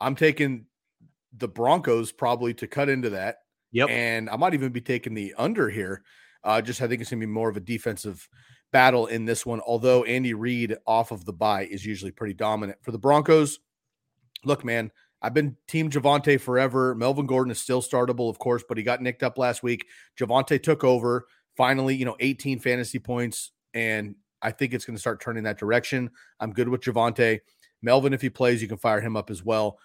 [0.00, 0.66] I'm taking
[1.36, 3.38] the Broncos probably to cut into that,
[3.72, 3.88] Yep.
[3.90, 6.02] and I might even be taking the under here.
[6.44, 8.28] Uh, just I think it's gonna be more of a defensive
[8.72, 9.60] battle in this one.
[9.60, 13.60] Although Andy Reid off of the bye is usually pretty dominant for the Broncos.
[14.44, 14.90] Look, man,
[15.20, 16.94] I've been Team Javonte forever.
[16.94, 19.86] Melvin Gordon is still startable, of course, but he got nicked up last week.
[20.18, 21.26] Javonte took over.
[21.56, 25.58] Finally, you know, 18 fantasy points, and I think it's going to start turning that
[25.58, 26.08] direction.
[26.38, 27.40] I'm good with Javonte.
[27.82, 29.78] Melvin, if he plays, you can fire him up as well.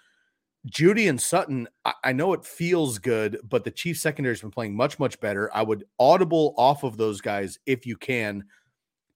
[0.70, 1.68] Jeudy and Sutton,
[2.02, 5.50] I, know it feels good, but the Chiefs secondary has been playing much, much better.
[5.54, 8.44] I would audible off of those guys if you can.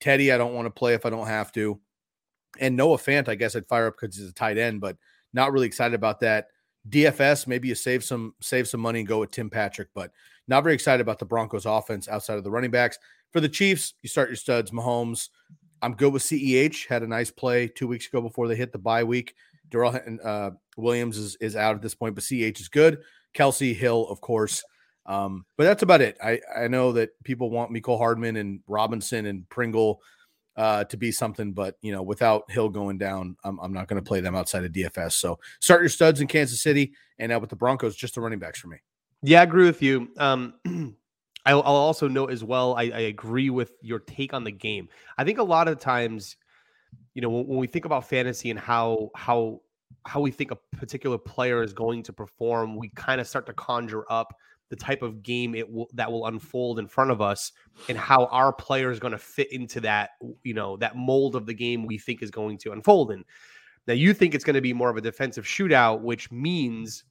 [0.00, 1.80] Teddy, I don't want to play if I don't have to.
[2.58, 4.96] And Noah Fant, I guess I'd fire up because he's a tight end, but
[5.32, 6.48] not really excited about that.
[6.88, 10.10] DFS, maybe you save some save some money and go with Tim Patrick, but
[10.46, 12.98] not very excited about the Broncos offense outside of the running backs.
[13.30, 15.28] For the Chiefs, you start your studs, Mahomes.
[15.82, 16.86] I'm good with CEH.
[16.88, 19.34] Had a nice play two weeks ago before they hit the bye week.
[19.70, 23.02] Darrel uh, Williams is, is out at this point, but CEH is good.
[23.34, 24.64] Kelce Hill, of course.
[25.08, 26.18] Um, but that's about it.
[26.22, 30.02] I, I know that people want Mecole Hardman and Robinson and Pringle
[30.54, 34.02] uh, to be something, but you know, without Hill going down, I'm, I'm not going
[34.02, 35.12] to play them outside of DFS.
[35.12, 38.38] So start your studs in Kansas City, and now with the Broncos, just the running
[38.38, 38.76] backs for me.
[39.22, 40.10] Yeah, I agree with you.
[40.18, 40.54] Um,
[41.46, 42.74] I'll, I'll also note as well.
[42.74, 44.88] I, I agree with your take on the game.
[45.16, 46.36] I think a lot of times,
[47.14, 49.62] you know, when, when we think about fantasy and how how
[50.06, 53.54] how we think a particular player is going to perform, we kind of start to
[53.54, 54.34] conjure up
[54.70, 57.52] the type of game it will that will unfold in front of us
[57.88, 60.10] and how our player is going to fit into that
[60.42, 63.24] you know that mold of the game we think is going to unfold in
[63.86, 67.04] now you think it's going to be more of a defensive shootout which means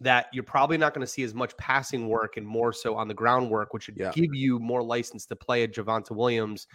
[0.00, 3.08] that you're probably not going to see as much passing work and more so on
[3.08, 4.12] the groundwork which would Yeah.
[4.12, 6.66] give you more license to play at Javonte Williams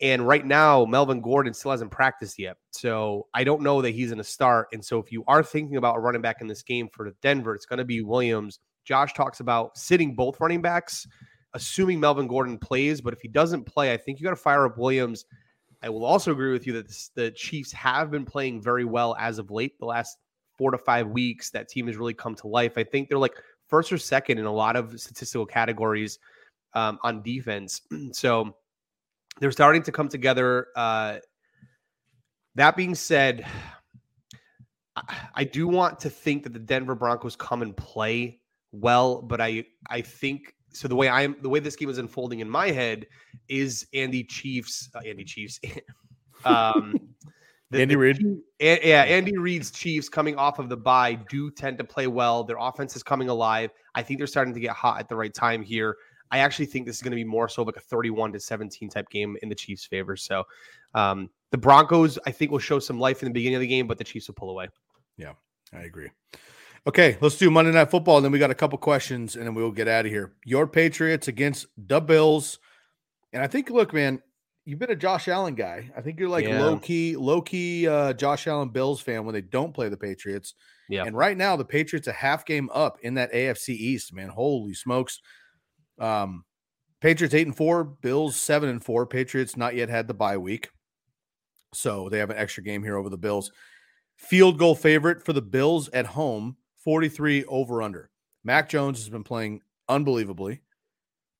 [0.00, 2.58] and right now, Melvin Gordon still hasn't practiced yet.
[2.70, 4.68] So I don't know that he's going to start.
[4.72, 7.54] And so if you are thinking about a running back in this game for Denver,
[7.54, 8.58] it's going to be Williams.
[8.86, 11.06] Josh talks about sitting both running backs,
[11.54, 13.00] assuming Melvin Gordon plays.
[13.00, 15.26] But if he doesn't play, I think you got to fire up Williams.
[15.82, 19.16] I will also agree with you that this, the Chiefs have been playing very well
[19.18, 19.78] as of late.
[19.78, 20.16] The last
[20.56, 22.78] four to five weeks, that team has really come to life.
[22.78, 23.34] I think they're like
[23.66, 26.18] first or second in a lot of statistical categories
[26.72, 27.82] um, on defense.
[28.12, 28.54] so
[29.40, 30.68] they're starting to come together.
[30.76, 31.18] Uh,
[32.54, 33.44] that being said,
[34.94, 38.40] I, I do want to think that the Denver Broncos come and play
[38.72, 40.88] well, but I I think so.
[40.88, 43.06] The way I'm the way this game is unfolding in my head
[43.48, 45.60] is Andy Chiefs, uh, Andy Chiefs,
[46.44, 46.94] um,
[47.70, 48.18] the- Andy Reid.
[48.18, 52.06] Chief- A- yeah, Andy Reid's Chiefs coming off of the bye do tend to play
[52.06, 52.44] well.
[52.44, 53.70] Their offense is coming alive.
[53.94, 55.96] I think they're starting to get hot at the right time here.
[56.32, 58.88] I actually think this is going to be more so like a 31 to 17
[58.88, 60.16] type game in the Chiefs' favor.
[60.16, 60.42] So
[60.92, 63.86] um, the Broncos, I think, will show some life in the beginning of the game,
[63.86, 64.68] but the Chiefs will pull away.
[65.16, 65.34] Yeah,
[65.72, 66.10] I agree.
[66.86, 69.54] Okay, let's do Monday Night Football, and then we got a couple questions, and then
[69.54, 70.34] we'll get out of here.
[70.44, 72.60] Your Patriots against the Bills,
[73.32, 74.22] and I think, look, man,
[74.64, 75.90] you've been a Josh Allen guy.
[75.96, 76.62] I think you're like Yeah.
[76.62, 80.54] low key, low key uh, Josh Allen Bills fan when they don't play the Patriots.
[80.88, 81.04] Yeah.
[81.04, 84.12] And right now, the Patriots a half game up in that AFC East.
[84.14, 85.20] Man, holy smokes!
[85.98, 86.44] Um,
[87.00, 89.06] Patriots eight and four, Bills seven and four.
[89.06, 90.68] Patriots not yet had the bye week,
[91.74, 93.50] so they have an extra game here over the Bills.
[94.16, 96.56] Field goal favorite for the Bills at home,
[96.86, 98.10] 43 over under.
[98.44, 100.60] Mac Jones has been playing unbelievably.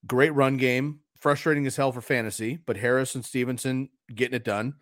[0.05, 4.73] Great run game, frustrating as hell for fantasy, but Harris and Stevenson getting it done.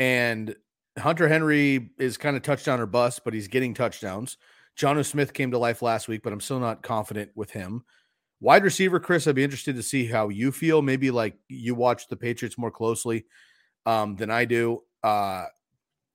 [0.00, 0.56] And
[0.98, 4.36] Hunter Henry is kind of touchdown or bust, but he's getting touchdowns.
[4.76, 7.84] Jonnu Smith came to life last week, but I'm still not confident with him.
[8.40, 10.82] Wide receiver, Chris, I'd be interested to see how you feel.
[10.82, 13.26] Maybe like you watch the Patriots more closely
[13.86, 14.80] um, than I do.
[15.04, 15.44] Uh,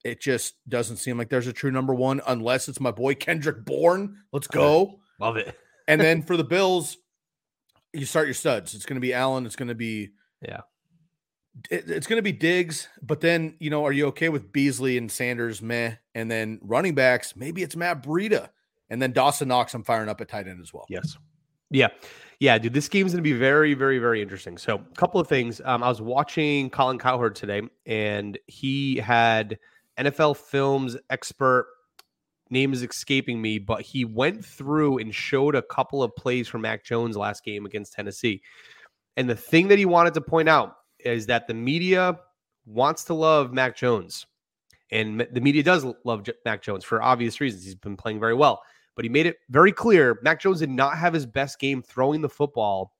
[0.07, 3.65] it just doesn't seem like there's a true number one unless it's my boy Kendrick
[3.65, 4.17] Bourne.
[4.31, 5.01] Let's go.
[5.19, 5.53] Love it.
[5.87, 6.97] and then for the Bills,
[7.91, 8.73] you start your studs.
[8.73, 9.45] It's going to be Allen.
[9.45, 10.61] It's going to be yeah.
[11.69, 14.97] It, it's going to be Diggs, but then you know, are you okay with Beasley
[14.97, 15.61] and Sanders?
[15.61, 15.95] Meh.
[16.15, 18.49] And then running backs, maybe it's Matt Breida,
[18.89, 19.73] and then Dawson Knox.
[19.73, 20.85] I'm firing up at tight end as well.
[20.89, 21.17] Yes.
[21.69, 21.89] Yeah.
[22.39, 24.59] Yeah, dude, this game's going to be very, very, very interesting.
[24.59, 25.59] So, a couple of things.
[25.65, 29.57] Um, I was watching Colin Cowherd today, and he had
[29.97, 31.67] NFL Films expert
[32.49, 36.61] name is escaping me, but he went through and showed a couple of plays from
[36.61, 38.41] Mac Jones last game against Tennessee.
[39.15, 42.19] And the thing that he wanted to point out is that the media
[42.65, 44.25] wants to love Mac Jones.
[44.91, 47.65] And the media does love Mac Jones for obvious reasons.
[47.65, 48.61] He's been playing very well.
[48.95, 52.21] But he made it very clear Mac Jones did not have his best game throwing
[52.21, 52.93] the football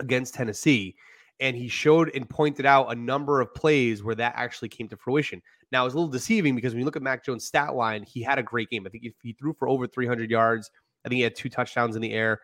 [0.00, 0.96] against Tennessee.
[1.38, 4.96] And he showed and pointed out a number of plays where that actually came to
[4.96, 5.42] fruition.
[5.70, 8.22] Now, it's a little deceiving because when you look at Mac Jones' stat line, he
[8.22, 8.86] had a great game.
[8.86, 10.70] I think he threw for over 300 yards.
[11.04, 12.40] I think he had two touchdowns in the air.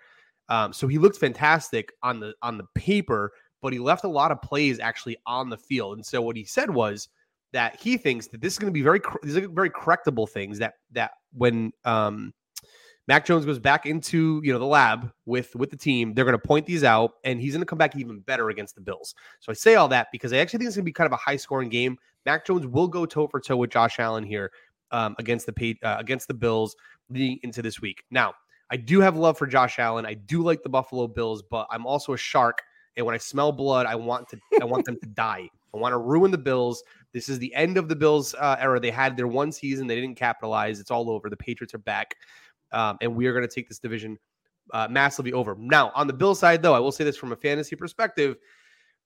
[0.49, 3.32] Um, so he looked fantastic on the on the paper,
[3.62, 5.97] but he left a lot of plays actually on the field.
[5.97, 7.09] And so what he said was
[7.53, 10.59] that he thinks that this is going to be very these are very correctable things
[10.59, 12.32] that that when um,
[13.09, 16.14] Mac Jones goes back into you know the lab with with the team.
[16.14, 18.74] They're going to point these out, and he's going to come back even better against
[18.74, 19.14] the Bills.
[19.40, 21.12] So I say all that because I actually think it's going to be kind of
[21.12, 21.98] a high scoring game.
[22.24, 24.53] Mac Jones will go toe for toe with Josh Allen here
[24.92, 26.76] um, against the uh, against the Bills
[27.11, 28.05] leading into this week.
[28.11, 28.34] Now
[28.70, 30.07] I do have love for Josh Allen.
[30.07, 32.62] I do like the Buffalo Bills, but I'm also a shark,
[32.96, 35.48] and when I smell blood, I want to I want them to die.
[35.74, 36.84] I want to ruin the Bills.
[37.12, 38.78] This is the end of the Bills uh, era.
[38.78, 40.78] They had their one season, they didn't capitalize.
[40.78, 41.28] It's all over.
[41.28, 42.14] The Patriots are back
[42.73, 44.18] um, and we are going to take this division
[44.73, 45.57] uh, massively over.
[45.59, 48.37] Now, on the Bill side, though, I will say this from a fantasy perspective: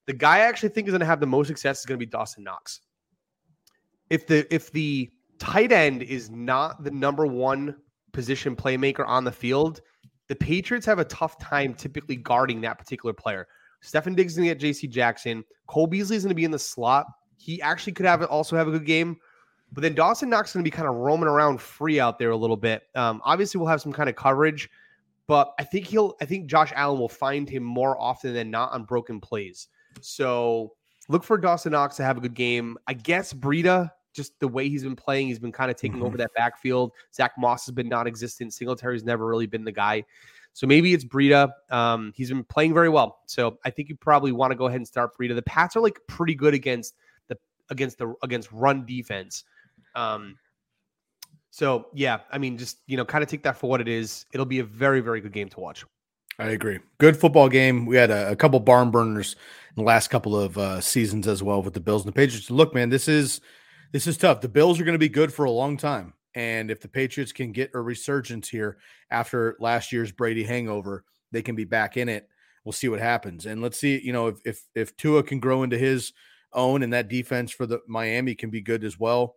[0.07, 2.07] the guy I actually think is going to have the most success is going to
[2.07, 2.81] be Dawson Knox.
[4.11, 7.77] If the if the tight end is not the number one
[8.13, 9.81] position playmaker on the field,
[10.29, 13.47] the Patriots have a tough time typically guarding that particular player.
[13.85, 14.87] Stefon Diggs is going to get J.C.
[14.87, 15.45] Jackson.
[15.67, 17.07] Cole Beasley is going to be in the slot.
[17.37, 19.17] He actually could have also have a good game.
[19.73, 22.31] But then Dawson Knox is going to be kind of roaming around free out there
[22.31, 22.85] a little bit.
[22.95, 24.71] Um, obviously, we'll have some kind of coverage,
[25.27, 26.17] but I think he'll.
[26.21, 29.69] I think Josh Allen will find him more often than not on broken plays.
[30.01, 30.73] So
[31.09, 32.79] look for Dawson Knox to have a good game.
[32.87, 36.07] I guess Breida, just the way he's been playing, he's been kind of taking mm-hmm.
[36.07, 36.93] over that backfield.
[37.15, 38.55] Zach Moss has been non-existent.
[38.55, 40.05] Singletary's never really been the guy.
[40.53, 41.51] So maybe it's Breida.
[41.71, 43.19] Um, he's been playing very well.
[43.27, 45.35] So I think you probably want to go ahead and start Breida.
[45.35, 46.95] The Pats are like pretty good against
[47.29, 47.37] the
[47.69, 49.45] against the against run defense.
[49.97, 50.39] Um,
[51.51, 54.27] so yeah, I mean, just you know, kind of take that for what it is.
[54.33, 55.85] It'll be a very, very good game to watch.
[56.39, 56.81] I agree.
[56.99, 57.87] Good football game.
[57.87, 59.37] We had a, a couple barn burners
[59.75, 62.51] in the last couple of uh, seasons as well with the Bills and the Patriots.
[62.51, 63.41] Look, man, this is
[63.93, 64.43] this is tough.
[64.43, 67.33] The Bills are going to be good for a long time, and if the Patriots
[67.33, 68.77] can get a resurgence here
[69.11, 72.29] after last year's Brady hangover, they can be back in it.
[72.67, 73.99] We'll see what happens, and let's see.
[73.99, 76.13] You know, if if if Tua can grow into his
[76.53, 79.37] own, and that defense for the Miami can be good as well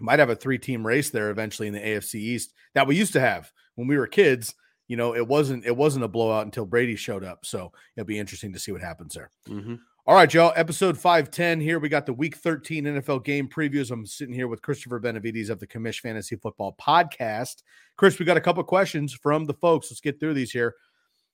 [0.00, 3.12] might have a three team race there eventually in the AFC East that we used
[3.12, 4.54] to have when we were kids.
[4.88, 7.46] You know, it wasn't it wasn't a blowout until Brady showed up.
[7.46, 9.30] So it'll be interesting to see what happens there.
[9.48, 9.76] Mm-hmm.
[10.04, 10.52] All right, y'all.
[10.56, 11.78] Episode 510 here.
[11.78, 13.92] We got the week 13 NFL game previews.
[13.92, 17.62] I'm sitting here with Christopher Benevides of the Commish Fantasy Football Podcast.
[17.96, 19.90] Chris, we got a couple questions from the folks.
[19.90, 20.74] Let's get through these here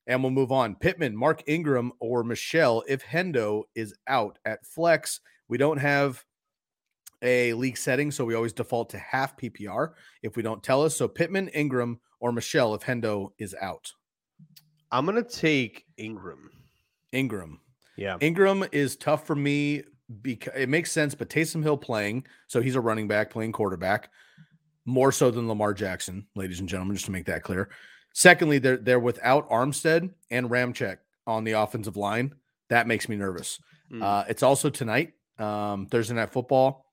[0.09, 0.75] and we'll move on.
[0.75, 5.21] Pittman, Mark Ingram, or Michel if Hendo is out at flex.
[5.49, 6.25] We don't have
[7.23, 9.93] a league setting, so we always default to half PPR
[10.23, 10.97] if we don't tell us.
[10.97, 13.93] So Pittman, Ingram, or Michel if Hendo is out.
[14.91, 16.51] I'm gonna take Ingram.
[17.13, 17.61] Ingram.
[17.97, 18.17] Yeah.
[18.21, 19.83] Ingram is tough for me
[20.23, 24.11] because it makes sense, but Taysom Hill playing, so he's a running back playing quarterback,
[24.87, 27.69] more so than Lamar Jackson, ladies and gentlemen, just to make that clear.
[28.15, 32.35] Secondly, they're they're without Armstead and Ramczyk on the offensive line.
[32.71, 33.61] That makes me nervous.
[33.93, 34.03] Mm.
[34.03, 36.87] Uh, it's also tonight, um, Thursday night football.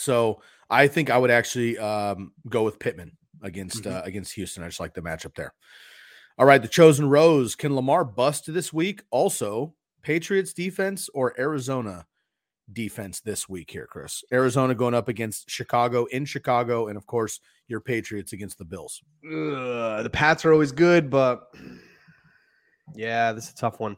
[0.00, 3.96] So I think I would actually um, go with Pittman against mm-hmm.
[3.96, 4.62] uh, against Houston.
[4.62, 5.52] I just like the matchup there.
[6.38, 7.54] All right, the chosen rose.
[7.54, 9.02] Can Lamar bust this week?
[9.10, 12.06] Also, Patriots defense or Arizona
[12.72, 14.24] defense this week here, Chris?
[14.32, 19.02] Arizona going up against Chicago in Chicago, and of course your Patriots against the Bills.
[19.24, 21.52] Ugh, the Pats are always good, but
[22.94, 23.96] yeah, this is a tough one.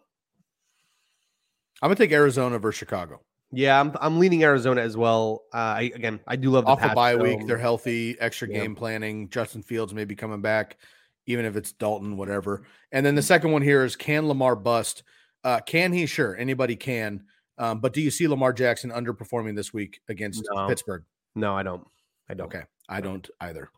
[1.80, 3.20] I'm gonna take Arizona versus Chicago.
[3.55, 5.42] Yeah, I'm I'm leaning Arizona as well.
[5.53, 8.16] Uh, I again, I do love the Off a Pats, bye so- week, they're healthy,
[8.18, 8.61] extra Yeah.
[8.61, 9.28] game planning.
[9.28, 10.78] Justin Fields may be coming back,
[11.26, 12.62] even if it's Dalton, whatever.
[12.92, 15.03] And then the second one here is can Lamar bust?
[15.44, 16.07] Uh, can he?
[16.07, 17.24] Sure, anybody can.
[17.59, 20.66] Um, but do you see Lamar Jackson underperforming this week against No.
[20.66, 21.05] Pittsburgh?
[21.34, 21.86] No, I don't.
[22.30, 22.46] I don't.
[22.46, 23.70] Okay, I don't either.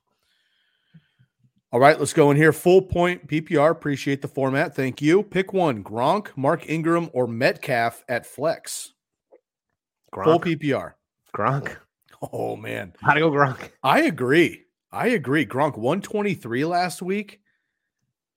[1.72, 2.52] All right, let's go in here.
[2.52, 3.70] Full point PPR.
[3.72, 4.76] Appreciate the format.
[4.76, 5.24] Thank you.
[5.24, 8.92] Pick one: Gronk, Mark Ingram, or Metcalf at flex.
[10.22, 10.92] Full PPR.
[11.36, 11.76] Gronk.
[12.32, 13.70] Oh man, How to go Gronk?
[13.82, 14.62] I agree.
[14.92, 15.44] I agree.
[15.44, 17.40] Gronk 123 last week.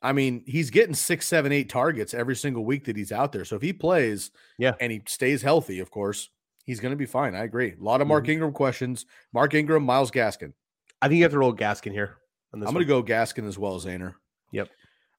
[0.02, 3.46] I mean, he's getting six, seven, eight targets every single week that he's out there.
[3.46, 4.74] So if he plays, Yeah.
[4.80, 6.30] and he stays healthy, of course,
[6.66, 7.34] he's going to be fine.
[7.36, 7.74] I agree.
[7.80, 8.30] A lot of Mark Mhm.
[8.30, 9.06] Ingram questions.
[9.34, 10.54] Mark Ingram, Myles Gaskin.
[11.02, 12.18] I think you have to roll Gaskin here.
[12.54, 14.16] On this I'm going to go Gaskin as well, as Zaner.
[14.52, 14.70] Yep.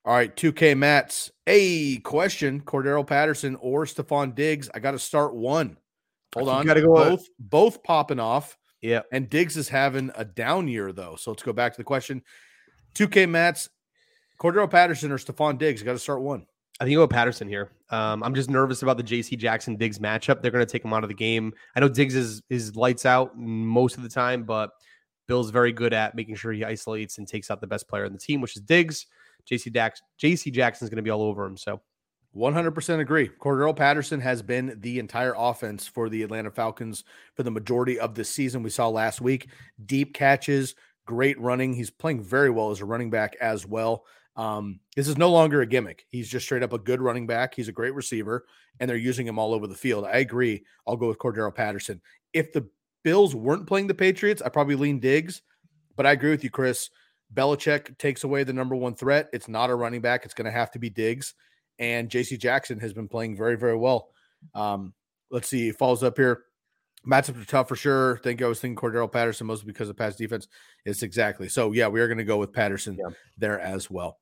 [0.05, 1.31] All right, 2K Mats.
[1.47, 4.69] A question: Cordarrelle Patterson or Stefon Diggs?
[4.75, 5.77] I got to start one.
[6.35, 6.63] Hold on.
[6.63, 8.57] You gotta go, both both popping off.
[8.81, 9.03] Yeah.
[9.13, 11.17] And Diggs is having a down year though.
[11.17, 12.23] So let's go back to the question.
[12.95, 13.69] 2K Mats,
[14.41, 15.83] Cordarrelle Patterson or Stefon Diggs?
[15.83, 16.47] Got to start one.
[16.81, 17.73] I think you go with Patterson here.
[17.91, 20.43] Um, I'm just nervous about the JC Jackson Diggs matchup.
[20.43, 21.53] They're going to take him out of the game.
[21.75, 24.71] I know Diggs is is lights out most of the time, but
[25.27, 28.13] Bill's very good at making sure he isolates and takes out the best player in
[28.13, 29.07] the team, which is Diggs.
[29.51, 31.57] JC Dax, JC Jackson's going to be all over him.
[31.57, 31.81] So
[32.37, 33.29] 100% agree.
[33.29, 37.05] Cordarrelle Patterson has been the entire offense for the Atlanta Falcons
[37.35, 38.63] for the majority of the season.
[38.63, 39.49] We saw last week
[39.87, 40.75] deep catches,
[41.07, 41.73] great running.
[41.73, 44.05] He's playing very well as a running back as well.
[44.37, 46.05] Um, this is no longer a gimmick.
[46.11, 47.55] He's just straight up a good running back.
[47.55, 48.47] He's a great receiver,
[48.79, 50.05] and they're using him all over the field.
[50.05, 50.65] I agree.
[50.87, 52.01] I'll go with Cordarrelle Patterson.
[52.33, 52.69] If the
[53.03, 55.43] Bills weren't playing the Patriots, I probably lean Diggs,
[55.97, 56.91] but I agree with you, Chris.
[57.35, 59.29] Belichick takes away the number one threat.
[59.33, 60.25] It's not a running back.
[60.25, 61.35] It's going to have to be Diggs
[61.79, 64.11] and JC Jackson has been playing very, very well.
[64.55, 64.95] Um,
[65.31, 66.45] let's see, he falls up here.
[67.07, 68.19] Matchups are tough for sure.
[68.25, 68.47] Thank you.
[68.47, 70.49] I was thinking Cordarrelle Patterson mostly because of pass defense.
[70.85, 71.73] It's exactly so.
[71.73, 73.15] Yeah, we are going to go with Patterson Yeah.
[73.39, 74.19] there as well.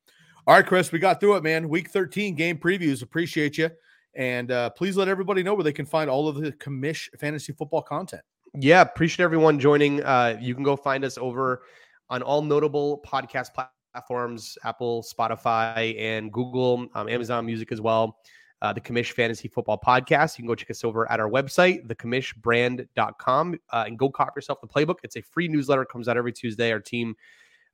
[0.47, 1.69] All right, Chris, we got through it, man.
[1.69, 3.03] Week 13 game previews.
[3.03, 3.71] Appreciate you.
[4.15, 7.53] And uh, please let everybody know where they can find all of the commish fantasy
[7.53, 8.23] football content.
[8.55, 10.03] yeah, appreciate everyone joining.
[10.05, 11.63] Uh, you can go find us over
[12.09, 18.19] on all notable podcast platforms: Apple, Spotify, and Google, um, Amazon Music as well.
[18.63, 20.39] Uh, the Commish Fantasy Football Podcast.
[20.39, 24.61] You can go check us over at our website, thecomishbrand.com, uh, and go cop yourself
[24.63, 24.97] the playbook.
[25.03, 26.73] It's a free newsletter, comes out every Tuesday.
[26.73, 27.15] Our team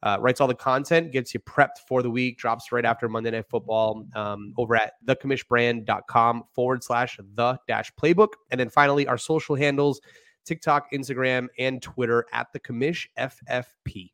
[0.03, 3.31] uh, writes all the content, gets you prepped for the week, drops right after Monday
[3.31, 8.33] Night Football um, over at thecomishbrand.com forward slash the dash playbook.
[8.51, 10.01] And then finally, our social handles
[10.45, 14.11] TikTok, Instagram, and Twitter at the Commish FFP.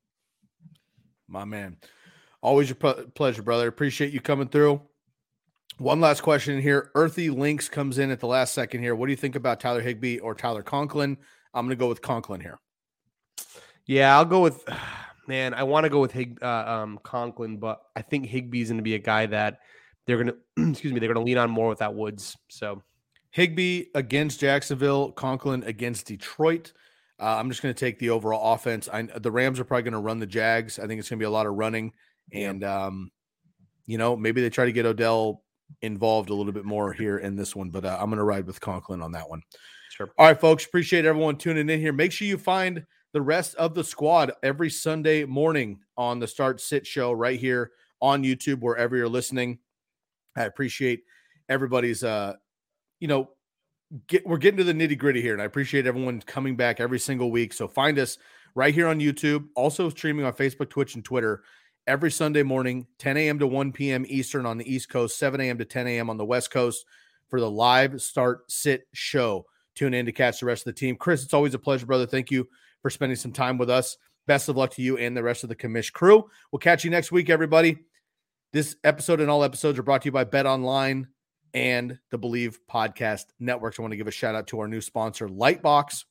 [1.27, 1.77] My man.
[2.41, 3.69] Always your ple- pleasure, brother.
[3.69, 4.81] Appreciate you coming through.
[5.79, 6.91] One last question here.
[6.95, 8.95] Earthy Links comes in at the last second here.
[8.95, 11.17] What do you think about Tyler Higbee or Tyler Conklin?
[11.55, 12.59] I'm going to go with Conklin here.
[13.87, 14.65] Yeah, I'll go with
[15.29, 15.55] man.
[15.55, 18.83] I want to go with Hig, uh, um, Conklin, but I think Higbee's going to
[18.83, 19.61] be a guy that
[20.07, 21.01] they're going to excuse me.
[21.01, 22.37] They're going to lean on more with that Woods.
[22.49, 22.83] So
[23.31, 26.73] Higbee against Jacksonville, Conklin against Detroit.
[27.21, 28.89] Uh, I'm just going to take the overall offense.
[28.93, 30.79] I, the Rams are probably going to run the Jags.
[30.79, 31.93] I think it's going to be a lot of running,
[32.33, 33.11] and um,
[33.87, 35.43] you know maybe they try to get Odell
[35.83, 37.71] involved a little bit more here in this one.
[37.71, 39.43] But uh, I'm going to ride with Conklin on that one.
[39.91, 40.11] sure.
[40.19, 40.65] All right, folks.
[40.65, 41.93] Appreciate everyone tuning in here.
[41.93, 46.61] Make sure you find the rest of the squad every Sunday morning on the Start
[46.61, 49.59] Sit Show right here on YouTube, wherever you're listening.
[50.37, 51.03] I appreciate
[51.49, 52.35] everybody's, uh,
[53.01, 53.31] you know,
[54.07, 56.99] get we're getting to the nitty gritty here, and I appreciate everyone coming back every
[56.99, 57.53] single week.
[57.53, 58.19] So find us
[58.55, 61.43] right here on YouTube, also streaming on Facebook, Twitch, and Twitter
[61.89, 63.39] every Sunday morning, 10 a.m.
[63.39, 64.05] to 1 p.m.
[64.07, 65.59] Eastern on the East Coast, 7 a.m.
[65.59, 66.11] to 10 a.m.
[66.11, 66.85] on the West Coast
[67.29, 69.47] for the live start sit show.
[69.75, 70.97] Tune in to catch the rest of the team.
[70.97, 72.07] Chris, it's always a pleasure, brother.
[72.07, 72.47] Thank you
[72.83, 73.97] for spending some time with us.
[74.27, 76.29] Best of luck to you and the rest of the commish crew.
[76.53, 77.79] We'll catch you next week, everybody.
[78.53, 81.07] This episode and all episodes are brought to you by BetOnline
[81.55, 83.79] and the Bleav Podcast Networks.
[83.79, 86.05] I want to give a shout out to our new sponsor, Lightbox,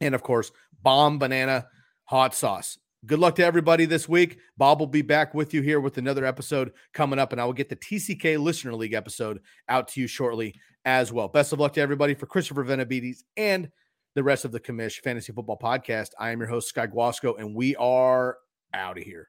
[0.00, 0.52] and of course,
[0.84, 1.66] Bombanana
[2.04, 2.78] Hot Sauce.
[3.06, 4.38] Good luck to everybody this week.
[4.56, 7.52] Bob will be back with you here with another episode coming up, and I will
[7.52, 9.38] get the TCK Listener League episode
[9.68, 11.28] out to you shortly as well.
[11.28, 13.70] Best of luck to everybody for Christopher Benevides and
[14.16, 16.08] the rest of the Commish Fantasy Football Podcast.
[16.18, 18.38] I am your host, Sky Guasco, and we are
[18.74, 19.28] out of here.